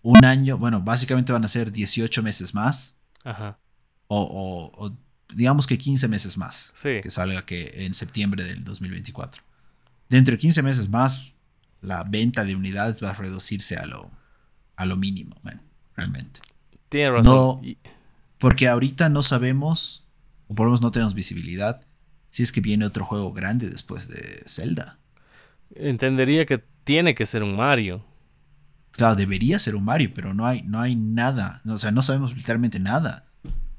[0.00, 2.96] Un año, bueno, básicamente van a ser 18 meses más.
[3.22, 3.58] Ajá.
[4.06, 4.96] O, o,
[5.34, 6.70] digamos que 15 meses más.
[6.74, 7.00] Sí.
[7.02, 9.42] Que salga que en septiembre del 2024.
[10.08, 11.34] Dentro de 15 meses más,
[11.80, 14.10] la venta de unidades va a reducirse a lo,
[14.76, 15.60] a lo mínimo, man,
[15.96, 16.40] realmente.
[16.88, 17.24] Tiene razón.
[17.24, 17.60] No,
[18.38, 20.06] porque ahorita no sabemos,
[20.46, 21.84] o por lo menos no tenemos visibilidad,
[22.30, 24.98] si es que viene otro juego grande después de Zelda.
[25.74, 28.04] Entendería que tiene que ser un Mario.
[28.92, 31.60] Claro, debería ser un Mario, pero no hay, no hay nada.
[31.66, 33.27] O sea, no sabemos literalmente nada.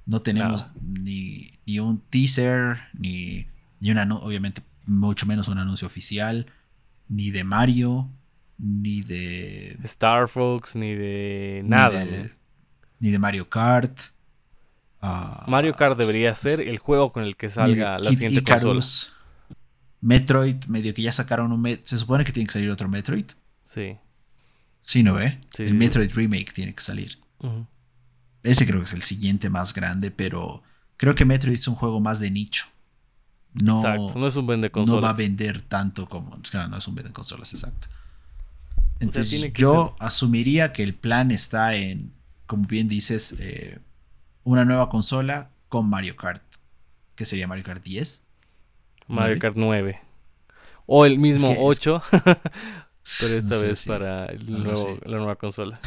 [0.10, 3.46] No tenemos ni, ni, un teaser, ni,
[3.80, 6.48] ni una, obviamente, mucho menos un anuncio oficial,
[7.08, 8.10] ni de Mario,
[8.58, 12.04] ni de Star Fox, ni de nada.
[13.00, 14.00] ni de Mario Kart.
[15.00, 18.84] Ah, Mario Kart debería ser el juego con el que salga la siguiente consola.
[20.02, 21.80] Metroid, medio que ya sacaron un.
[21.84, 23.26] Se supone que tiene que salir otro Metroid.
[23.66, 23.96] Sí.
[24.82, 25.38] Sí, ¿no ve?
[25.60, 27.20] el Metroid Remake tiene que salir.
[28.44, 30.64] Ese creo que es el siguiente más grande, pero
[30.98, 32.66] creo que Metroid es un juego más de nicho.
[33.54, 33.82] No,
[34.16, 35.02] no es un vende consolas.
[35.02, 36.40] No va a vender tanto como.
[36.70, 37.88] no es un vende consolas, exacto.
[39.00, 42.14] Entonces, yo asumiría que el plan está en,
[42.46, 43.80] como bien dices, eh,
[44.44, 46.44] una nueva consola con Mario Kart.
[47.16, 48.24] ¿Qué sería Mario Kart 10?
[49.08, 50.00] Mario Kart 9.
[50.86, 52.02] O el mismo 8.
[53.20, 55.80] pero esta vez para el nuevo, la nueva consola.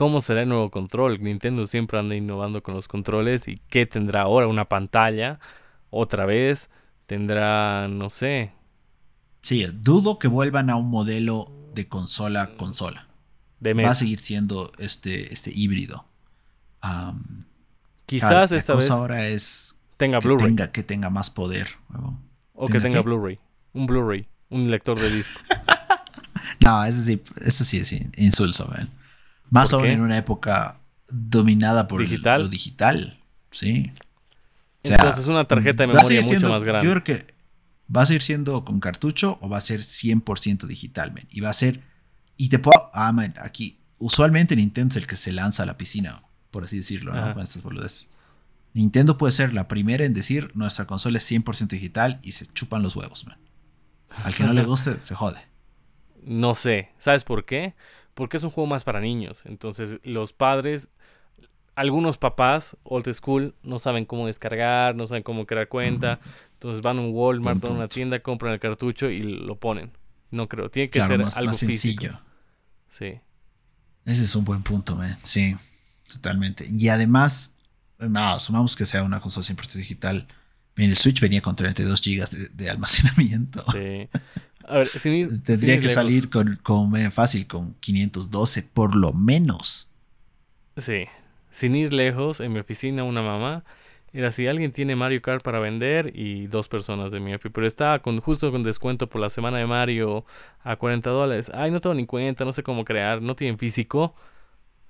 [0.00, 1.22] ¿Cómo será el nuevo control?
[1.22, 3.46] Nintendo siempre anda innovando con los controles.
[3.48, 4.46] ¿Y qué tendrá ahora?
[4.46, 5.40] ¿Una pantalla?
[5.90, 6.70] ¿Otra vez?
[7.04, 8.50] ¿Tendrá, no sé?
[9.42, 13.06] Sí, dudo que vuelvan a un modelo de consola-consola.
[13.62, 16.06] Va a seguir siendo este, este híbrido.
[18.06, 20.46] Quizás esta vez ahora es tenga Blu-ray.
[20.46, 21.68] Tenga, que tenga más poder.
[22.54, 23.38] O que tenga Blu-ray.
[23.74, 24.26] Un Blu-ray.
[24.48, 25.42] Un lector de disco.
[26.64, 28.88] no, eso sí, eso sí es insulso, man.
[29.50, 33.18] Más aún en una época dominada por lo digital.
[33.50, 33.92] Sí.
[34.82, 36.86] Entonces una tarjeta de memoria mucho más grande.
[36.86, 37.34] Yo creo que
[37.94, 41.26] va a seguir siendo con cartucho o va a ser 100% digital, man.
[41.30, 41.82] Y va a ser...
[42.36, 42.90] Y te puedo...
[42.94, 43.78] Ah, man, aquí...
[43.98, 47.34] Usualmente Nintendo es el que se lanza a la piscina, por así decirlo, ¿no?
[47.34, 48.08] Con estas boludeces.
[48.72, 52.82] Nintendo puede ser la primera en decir nuestra consola es 100% digital y se chupan
[52.82, 53.36] los huevos, man.
[54.24, 55.40] Al que no le guste, se jode.
[56.22, 56.92] No sé.
[56.98, 57.74] ¿Sabes por qué?
[58.14, 59.42] Porque es un juego más para niños.
[59.44, 60.88] Entonces los padres,
[61.74, 66.20] algunos papás old school no saben cómo descargar, no saben cómo crear cuenta.
[66.54, 69.92] Entonces van a un Walmart, van a una tienda, compran el cartucho y lo ponen.
[70.30, 72.20] No creo, tiene que ser algo sencillo.
[72.88, 73.20] Sí.
[74.04, 75.16] Ese es un buen punto, man.
[75.22, 75.56] Sí,
[76.12, 76.64] totalmente.
[76.70, 77.54] Y además,
[77.98, 80.26] no, sumamos que sea una consola 100% digital.
[80.76, 83.64] el Switch venía con 32 GB de, de almacenamiento.
[83.72, 84.08] Sí.
[84.66, 84.88] A ver,
[85.44, 89.88] Tendría que salir con, con fácil, con 512, por lo menos.
[90.76, 91.06] Sí.
[91.50, 93.64] Sin ir lejos, en mi oficina una mamá
[94.12, 97.50] era si alguien tiene Mario Kart para vender y dos personas de mi EPI.
[97.50, 100.24] Pero estaba con, justo con descuento por la semana de Mario
[100.64, 101.50] a 40 dólares.
[101.54, 104.14] Ay, no tengo ni cuenta, no sé cómo crear, no tienen físico.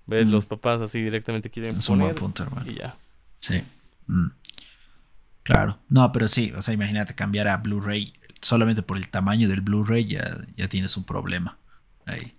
[0.06, 0.28] ¿Ves?
[0.28, 0.32] Mm.
[0.32, 2.70] Los papás así directamente quieren es poner punto, hermano.
[2.70, 2.96] y ya.
[3.38, 3.62] Sí.
[4.06, 4.28] Mm.
[5.42, 5.78] Claro.
[5.88, 10.06] No, pero sí, o sea, imagínate cambiar a Blu-ray solamente por el tamaño del Blu-ray
[10.06, 11.58] ya, ya tienes un problema.
[12.06, 12.34] Ahí.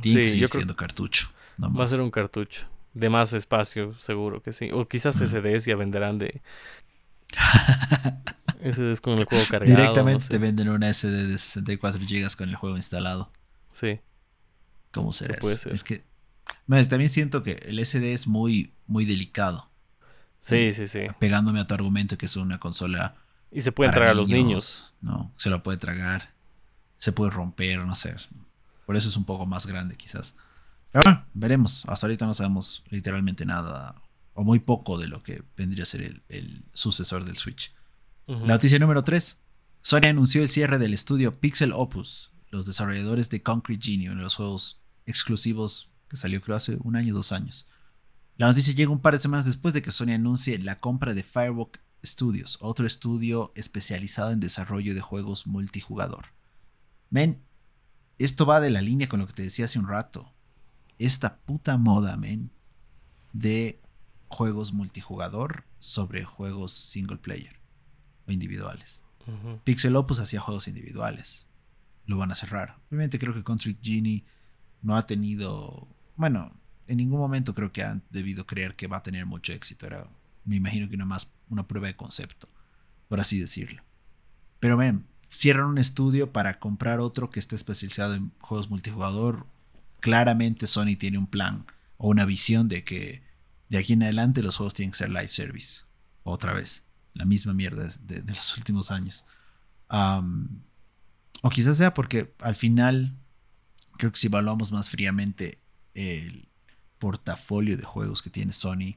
[0.00, 1.30] Tiene que seguir siendo cartucho.
[1.58, 4.70] Va a ser un cartucho de más espacio, seguro que sí.
[4.72, 6.42] O quizás SDs ya venderán de.
[8.62, 9.76] SDs con el juego cargado.
[9.76, 13.30] Directamente te venden una SD de 64 GB con el juego instalado.
[13.72, 14.00] Sí.
[14.90, 15.70] ¿Cómo será eso?
[15.70, 16.04] Es que.
[16.66, 19.70] también siento que el SD es muy, muy delicado.
[20.40, 21.00] Sí, sí, sí.
[21.18, 23.16] Pegándome a tu argumento que es una consola.
[23.50, 24.92] Y se puede tragar a los niños.
[25.00, 26.34] No, se lo puede tragar.
[26.98, 28.14] Se puede romper, no sé.
[28.86, 30.34] Por eso es un poco más grande, quizás.
[30.94, 31.84] Ah, veremos.
[31.86, 33.94] Hasta ahorita no sabemos literalmente nada
[34.34, 37.72] o muy poco de lo que vendría a ser el, sucesor del Switch.
[38.26, 39.36] La noticia número 3.
[39.80, 44.24] Sony anunció el cierre del estudio Pixel Opus, los desarrolladores de Concrete Genie, uno de
[44.24, 47.66] los juegos exclusivos que salió creo hace un año o dos años.
[48.36, 51.22] La noticia llega un par de semanas después de que Sony anuncie la compra de
[51.22, 56.26] Firewalk Studios, otro estudio especializado en desarrollo de juegos multijugador.
[57.10, 57.42] Men,
[58.18, 60.32] esto va de la línea con lo que te decía hace un rato
[60.98, 62.50] esta puta moda, men,
[63.32, 63.80] de
[64.28, 67.60] juegos multijugador sobre juegos single player
[68.26, 69.02] o individuales.
[69.64, 71.46] Pixel Opus hacía juegos individuales.
[72.06, 72.78] Lo van a cerrar.
[72.88, 74.24] Obviamente creo que Constrict Genie
[74.80, 75.86] no ha tenido.
[76.16, 79.86] Bueno, en ningún momento creo que han debido creer que va a tener mucho éxito.
[79.86, 80.08] Era,
[80.48, 82.48] me imagino que una más una prueba de concepto,
[83.08, 83.82] por así decirlo.
[84.60, 89.46] Pero ven, cierran un estudio para comprar otro que esté especializado en juegos multijugador
[90.00, 93.22] claramente Sony tiene un plan o una visión de que
[93.68, 95.82] de aquí en adelante los juegos tienen que ser live service.
[96.22, 96.84] Otra vez.
[97.14, 99.24] La misma mierda de, los últimos años.
[99.90, 103.16] o quizás sea porque al final,
[103.96, 105.58] creo que si evaluamos más fríamente
[105.94, 106.48] el
[106.98, 108.96] portafolio de juegos que tiene Sony,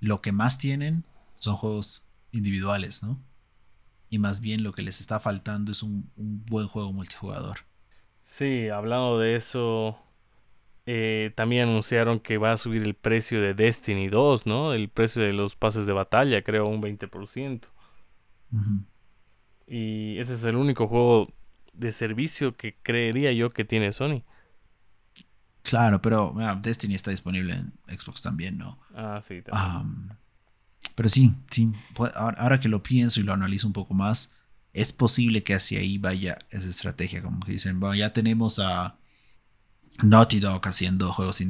[0.00, 1.04] lo que más tienen
[1.36, 3.20] son juegos individuales, ¿no?
[4.10, 7.60] Y más bien lo que les está faltando es un, un buen juego multijugador.
[8.24, 9.98] Sí, hablando de eso,
[10.90, 14.72] eh, también anunciaron que va a subir el precio de Destiny 2, ¿no?
[14.72, 17.68] El precio de los pases de batalla, creo, un 20%.
[19.66, 21.28] Y ese es el único juego
[21.74, 24.22] de servicio que creería yo que tiene Sony.
[25.62, 28.78] Claro, pero Destiny está disponible en Xbox también, ¿no?
[28.94, 30.16] Ah, sí, también.
[30.94, 31.70] pero sí, sí.
[32.14, 34.34] Ahora que lo pienso y lo analizo un poco más,
[34.72, 37.22] es posible que hacia ahí vaya esa estrategia.
[37.22, 38.96] Como que dicen, bueno, ya tenemos a
[40.02, 41.40] Naughty Dog haciendo juegos,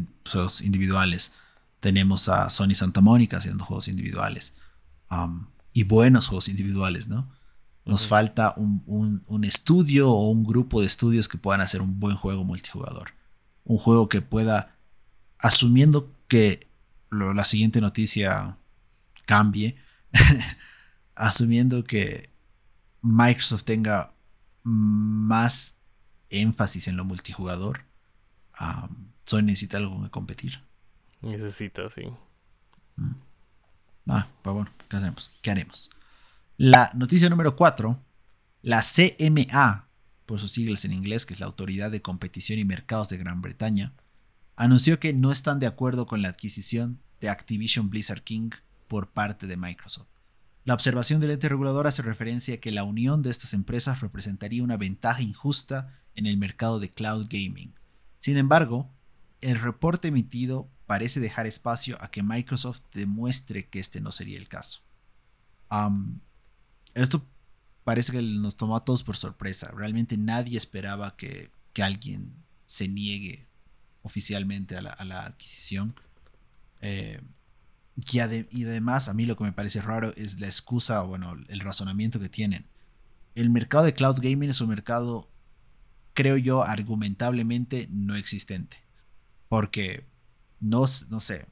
[0.63, 1.35] individuales.
[1.81, 4.55] Tenemos a Sony Santa Mónica haciendo juegos individuales.
[5.11, 7.31] Um, y buenos juegos individuales, ¿no?
[7.85, 12.45] Nos falta un, estudio o un grupo de estudios que puedan hacer un buen juego
[12.45, 13.13] multijugador.
[13.69, 14.75] Un juego que pueda,
[15.39, 16.67] asumiendo que
[17.11, 18.57] la siguiente noticia
[19.25, 19.77] cambie,
[21.15, 22.31] asumiendo que
[23.03, 24.13] Microsoft tenga
[24.65, 25.79] más
[26.31, 27.85] énfasis en lo multijugador,
[29.25, 30.61] Sony necesita algo que competir.
[31.21, 32.03] Necesita, sí.
[32.97, 33.15] Mm.
[34.09, 35.39] Ah, pues bueno, ¿qué hacemos?
[35.43, 35.91] ¿Qué haremos?
[36.57, 38.03] La noticia número 4,
[38.63, 39.88] la CMA,
[40.29, 43.41] por sus siglas en inglés, que es la Autoridad de Competición y Mercados de Gran
[43.41, 43.95] Bretaña,
[44.57, 48.51] anunció que no están de acuerdo con la adquisición de Activision Blizzard King
[48.89, 50.09] por parte de Microsoft.
[50.65, 54.63] La observación del ente regulador hace referencia a que la unión de estas empresas representaría
[54.63, 57.73] una ventaja injusta en el mercado de cloud gaming,
[58.21, 58.91] sin embargo,
[59.41, 64.49] el reporte emitido parece dejar espacio a que Microsoft demuestre que este no sería el
[64.49, 64.83] caso.
[66.95, 67.25] esto
[67.89, 69.71] parece que nos tomó a todos por sorpresa.
[69.75, 72.35] Realmente nadie esperaba que, alguien
[72.67, 73.47] se niegue
[74.03, 75.95] oficialmente a la, adquisición.
[76.83, 77.23] Eh,
[77.97, 78.19] y,
[78.51, 82.21] y, además, a mí lo que me parece raro es la excusa, bueno, el razonamiento
[82.21, 82.67] que tienen.
[83.35, 85.31] El mercado de cloud gaming es un mercado
[86.13, 88.77] creo yo, argumentablemente no existente.
[89.49, 90.05] Porque
[90.61, 91.47] no, no sé,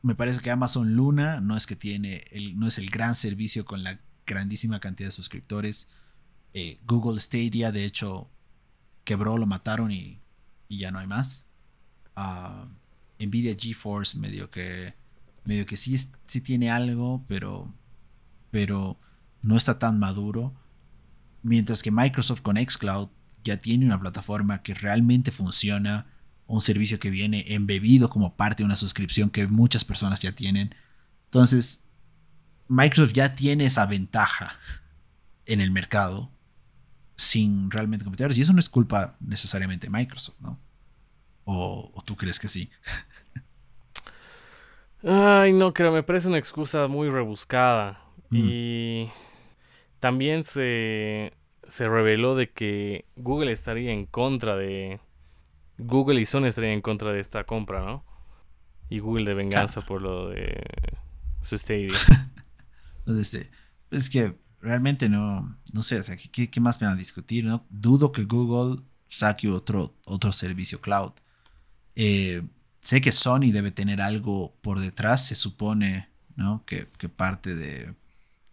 [0.00, 3.66] me parece que Amazon Luna no es que tiene, el, no es el gran servicio
[3.66, 4.00] con la
[4.30, 5.88] grandísima cantidad de suscriptores.
[6.54, 8.30] Eh, Google Stadia, de hecho,
[9.04, 10.20] quebró, lo mataron y,
[10.68, 11.44] ya no hay más.
[12.16, 12.66] Uh,
[13.18, 14.94] Nvidia GeForce medio que
[15.44, 17.74] medio que sí, sí tiene algo, pero
[18.50, 18.98] pero
[19.42, 20.54] no está tan maduro.
[21.42, 23.08] Mientras que Microsoft con xCloud
[23.42, 26.06] ya tiene una plataforma que realmente funciona,
[26.46, 30.74] un servicio que viene embebido como parte de una suscripción que muchas personas ya tienen.
[31.26, 31.84] Entonces,
[32.70, 34.56] Microsoft ya tiene esa ventaja
[35.44, 36.30] en el mercado
[37.16, 38.28] sin realmente competir.
[38.32, 40.56] Y eso no es culpa necesariamente de Microsoft, ¿no?
[41.44, 42.70] ¿O, tú crees que sí?
[45.02, 48.00] Ay, no creo, me parece una excusa muy rebuscada.
[48.28, 48.36] Mm.
[48.38, 49.10] Y
[49.98, 51.32] también se,
[51.66, 55.00] se reveló de que Google estaría en contra de...
[55.76, 58.04] Google y Sony estarían en contra de esta compra, ¿no?
[58.88, 60.62] Y Google de venganza por lo de
[61.42, 61.98] su Stadia.
[63.06, 63.50] Este,
[63.90, 67.44] es que realmente no, no sé, ¿qué, qué más me van a discutir?
[67.44, 67.66] No?
[67.70, 71.12] Dudo que Google saque otro, otro servicio cloud.
[71.96, 72.42] Eh,
[72.80, 76.64] sé que Sony debe tener algo por detrás, se supone, ¿no?
[76.64, 77.94] Que, parte de,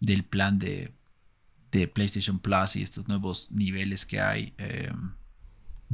[0.00, 0.92] del plan de,
[1.70, 4.92] de, PlayStation Plus y estos nuevos niveles que hay eh,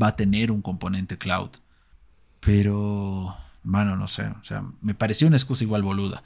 [0.00, 1.50] va a tener un componente cloud.
[2.40, 6.24] Pero, mano, no sé, o sea, me pareció una excusa igual boluda.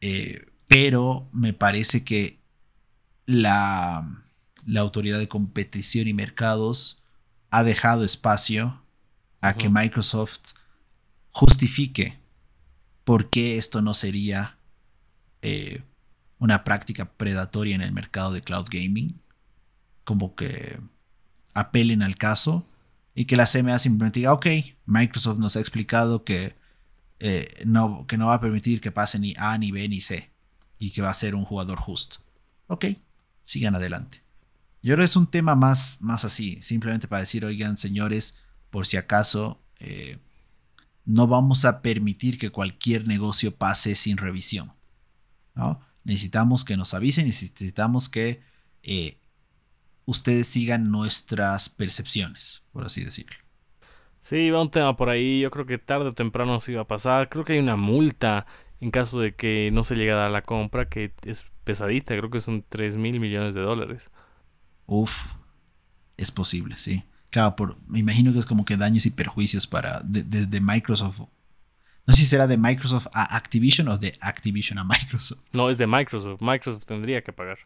[0.00, 2.40] Eh, pero me parece que
[3.24, 4.24] la,
[4.64, 7.02] la autoridad de competición y mercados
[7.50, 8.82] ha dejado espacio
[9.40, 10.54] a que Microsoft
[11.30, 12.18] justifique
[13.04, 14.58] por qué esto no sería
[15.42, 15.82] eh,
[16.38, 19.20] una práctica predatoria en el mercado de cloud gaming.
[20.02, 20.80] Como que
[21.54, 22.66] apelen al caso
[23.14, 24.46] y que la CMA simplemente diga, ok,
[24.86, 26.56] Microsoft nos ha explicado que,
[27.20, 30.35] eh, no, que no va a permitir que pase ni A, ni B, ni C
[30.78, 32.18] y que va a ser un jugador justo.
[32.66, 32.86] Ok,
[33.44, 34.22] sigan adelante.
[34.82, 38.36] Creo que es un tema más, más así, simplemente para decir, oigan, señores,
[38.70, 40.18] por si acaso, eh,
[41.04, 44.72] no vamos a permitir que cualquier negocio pase sin revisión.
[45.54, 45.80] ¿no?
[46.04, 48.42] Necesitamos que nos avisen, necesitamos que
[48.84, 49.18] eh,
[50.04, 53.36] ustedes sigan nuestras percepciones, por así decirlo.
[54.20, 55.40] Sí, va un tema por ahí.
[55.40, 57.28] Yo creo que tarde o temprano se iba a pasar.
[57.28, 58.46] Creo que hay una multa
[58.80, 62.30] en caso de que no se llegue a dar la compra, que es pesadita, creo
[62.30, 64.10] que son 3 mil millones de dólares.
[64.86, 65.32] Uf,
[66.16, 67.04] es posible, sí.
[67.30, 71.20] Claro, por, me imagino que es como que daños y perjuicios para desde Microsoft.
[72.06, 75.42] No sé si será de Microsoft a Activision o de Activision a Microsoft.
[75.52, 76.40] No, es de Microsoft.
[76.40, 77.58] Microsoft tendría que pagar.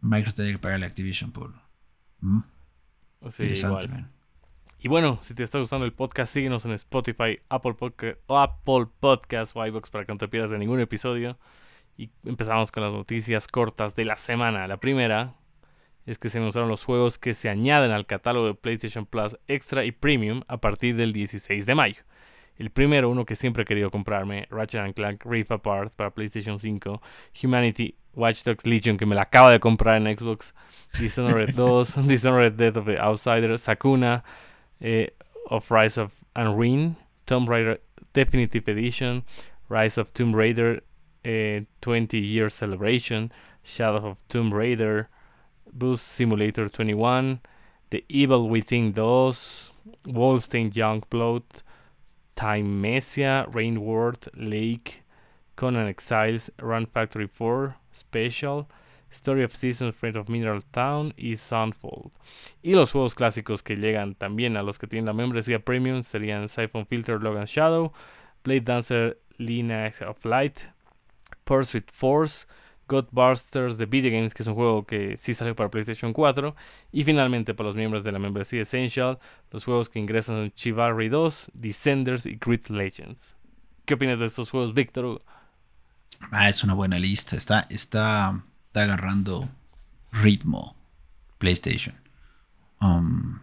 [0.00, 1.54] Microsoft tendría que pagarle a Activision por...
[2.20, 2.40] Mm.
[3.28, 4.06] Sí, Interesante,
[4.78, 9.56] y bueno, si te está gustando el podcast, síguenos en Spotify, Apple Podcast, Apple Podcast
[9.56, 11.38] o iVoox para que no te pierdas de ningún episodio.
[11.96, 14.66] Y empezamos con las noticias cortas de la semana.
[14.68, 15.34] La primera
[16.04, 19.84] es que se anunciaron los juegos que se añaden al catálogo de PlayStation Plus Extra
[19.84, 22.02] y Premium a partir del 16 de mayo.
[22.58, 27.02] El primero, uno que siempre he querido comprarme, Ratchet Clank Rift Apart para PlayStation 5,
[27.42, 30.54] Humanity Watch Dogs Legion, que me la acabo de comprar en Xbox,
[30.98, 34.24] Dishonored 2, Dishonored Death of the Outsider, Sakuna,
[34.80, 35.06] eh,
[35.50, 36.96] of Rise of Unrein,
[37.26, 37.78] Tomb Raider
[38.12, 39.22] Definitive Edition,
[39.68, 40.80] Rise of Tomb Raider
[41.24, 45.08] uh, 20 eh, Year Celebration, Shadow of Tomb Raider,
[45.72, 47.40] Boost Simulator 21,
[47.90, 51.42] The Evil Within 2, Wolstein Youngblood,
[52.36, 55.02] Time Messia, Rain World, Lake,
[55.56, 58.68] Conan Exiles, Run Factory 4, Special,
[59.10, 62.10] Story of Seasons, Friend of Mineral Town y Soundfall.
[62.62, 66.48] Y los juegos clásicos que llegan también a los que tienen la membresía premium serían
[66.48, 67.92] Siphon Filter, Logan Shadow,
[68.44, 70.60] Blade Dancer, Lineage of Light,
[71.44, 72.46] Pursuit Force,
[72.88, 76.54] Godbusters The Video Games, que es un juego que sí salió para PlayStation 4.
[76.92, 79.18] Y finalmente, para los miembros de la membresía Essential,
[79.50, 83.36] los juegos que ingresan son Chivalry 2, Descenders y Grid Legends.
[83.84, 85.22] ¿Qué opinas de estos juegos, Víctor?
[86.30, 87.36] Ah, es una buena lista.
[87.36, 88.44] Está, está
[88.76, 89.48] está agarrando
[90.12, 90.76] ritmo
[91.38, 91.94] PlayStation.
[92.78, 93.38] Um,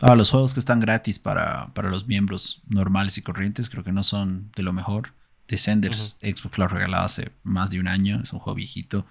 [0.00, 3.92] ah, los juegos que están gratis para, para, los miembros normales y corrientes creo que
[3.92, 5.12] no son de lo mejor.
[5.46, 9.06] Descenders, Xbox lo ha regalado hace más de un año, es un juego viejito.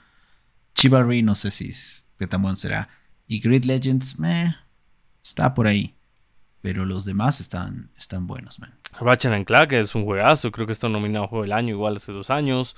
[0.76, 2.90] Chivalry, no sé si es, qué tan bueno será.
[3.26, 4.54] Y Grid Legends, meh,
[5.24, 5.96] está por ahí.
[6.62, 8.74] Pero los demás están, están buenos, man.
[9.00, 12.30] Ratchet Clank es un juegazo, creo que está nominado Juego del Año igual hace dos
[12.30, 12.76] años.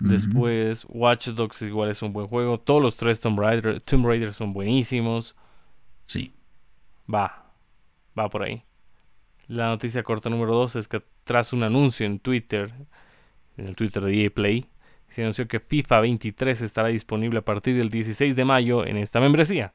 [0.00, 2.58] Después, Watch Dogs igual es un buen juego.
[2.58, 5.34] Todos los tres Tomb Raider, Tomb Raider son buenísimos.
[6.06, 6.34] Sí.
[7.12, 7.52] Va,
[8.16, 8.62] va por ahí.
[9.48, 12.72] La noticia corta número 2 es que tras un anuncio en Twitter,
[13.56, 14.68] en el Twitter de EA Play,
[15.08, 19.20] se anunció que FIFA 23 estará disponible a partir del 16 de mayo en esta
[19.20, 19.72] membresía.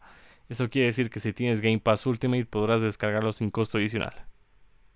[0.47, 4.13] Eso quiere decir que si tienes Game Pass Ultimate podrás descargarlo sin costo adicional.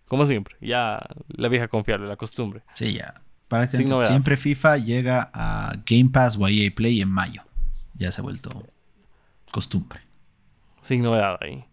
[0.08, 2.62] Como siempre, ya la vieja confiable, la costumbre.
[2.74, 3.22] Sí, ya.
[3.48, 7.43] Para que siempre FIFA llega a Game Pass o EA Play en mayo.
[7.93, 8.68] Ya se ha vuelto
[9.52, 10.02] costumbre.
[10.82, 11.66] Sin novedad ahí.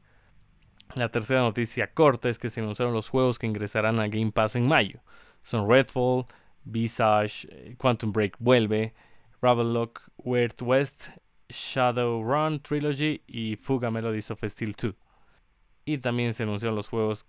[0.95, 4.55] La tercera noticia corta es que se anunciaron los juegos que ingresarán a Game Pass
[4.55, 5.01] en mayo.
[5.43, 6.27] Son Redfall,
[6.65, 8.95] Visage, eh, Quantum Break vuelve,
[9.43, 11.09] Ravenlock, Weird West,
[11.49, 14.95] Shadowrun Trilogy y Fuga Melodies of Steel 2.
[15.85, 17.27] Y también se anunciaron los juegos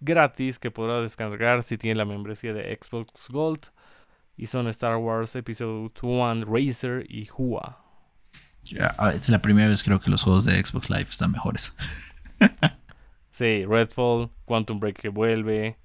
[0.00, 3.66] gratis que podrá descargar si tiene la membresía de Xbox Gold.
[4.36, 7.84] Y son Star Wars Episode 1 Racer y Hua.
[8.98, 11.74] Ah, es la primera vez creo que los juegos de Xbox Live están mejores.
[13.30, 15.78] sí, Redfall, Quantum Break que vuelve.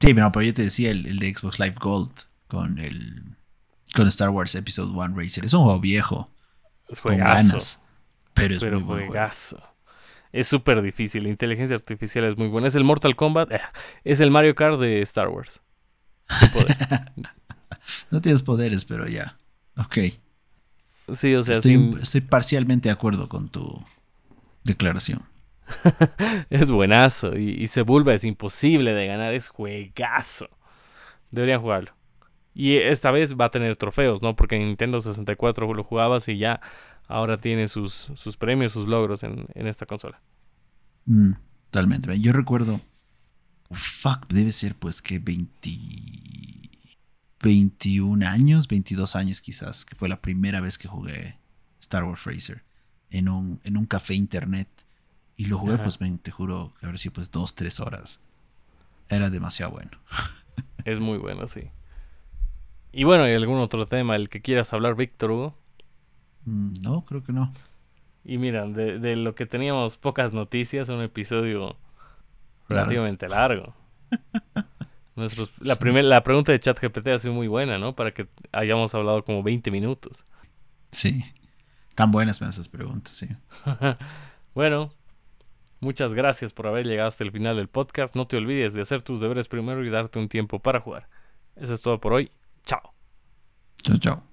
[0.00, 2.12] Sí, pero, yo te decía el, de Xbox Live Gold
[2.48, 3.36] con el
[3.94, 5.44] con Star Wars Episode 1 Racer.
[5.44, 6.30] Es un juego viejo.
[6.88, 7.80] Es juegazo.
[8.34, 9.69] pero es muy juegazo.
[10.32, 11.24] Es súper difícil.
[11.24, 12.68] La inteligencia artificial es muy buena.
[12.68, 13.52] Es el Mortal Kombat.
[13.52, 13.60] Eh,
[14.04, 15.62] es el Mario Kart de Star Wars.
[18.10, 19.36] no tienes poderes, pero ya.
[19.76, 19.98] Ok.
[21.14, 23.84] Sí, o sea, estoy, parcialmente de acuerdo con tu
[24.62, 25.22] declaración.
[26.50, 27.36] es buenazo.
[27.36, 29.34] Y, se vuelve, es imposible de ganar.
[29.34, 30.48] Es juegazo.
[31.30, 31.92] Deberían jugarlo.
[32.60, 34.36] Y esta vez va a tener trofeos, ¿no?
[34.36, 36.60] Porque en Nintendo 64 lo jugabas y ya
[37.08, 40.20] ahora tiene sus, sus premios, sus logros en, esta consola.
[41.06, 41.32] Mm,
[41.70, 42.20] totalmente.
[42.20, 42.78] Yo recuerdo.
[43.70, 45.70] Fuck, debe ser pues que 20,
[47.42, 51.38] 21 años, 22 años quizás, que fue la primera vez que jugué
[51.80, 52.62] Star Wars Racer
[53.08, 54.68] en un, en un café internet.
[55.38, 58.20] Y lo jugué, pues, te juro, que habrá sido pues dos, tres horas.
[59.08, 59.92] Era demasiado bueno.
[60.84, 61.70] Es muy bueno, sí.
[62.92, 65.54] Y bueno, ¿hay algún otro tema del que quieras hablar, Víctor Hugo?
[66.44, 67.52] Mm, no, creo que no.
[68.24, 71.76] Y mira, de, lo que teníamos pocas noticias, un episodio
[72.68, 73.74] relativamente largo.
[75.16, 77.94] la, la pregunta de ChatGPT ha sido muy buena, ¿no?
[77.94, 80.26] Para que hayamos hablado como 20 minutos.
[80.90, 81.24] Sí,
[81.94, 83.28] tan buenas esas preguntas, sí.
[84.54, 84.92] bueno,
[85.80, 88.16] muchas gracias por haber llegado hasta el final del podcast.
[88.16, 91.08] No te olvides de hacer tus deberes primero y darte un tiempo para jugar.
[91.56, 92.30] Eso es todo por hoy.
[92.70, 92.94] 早，
[93.82, 94.29] 早早。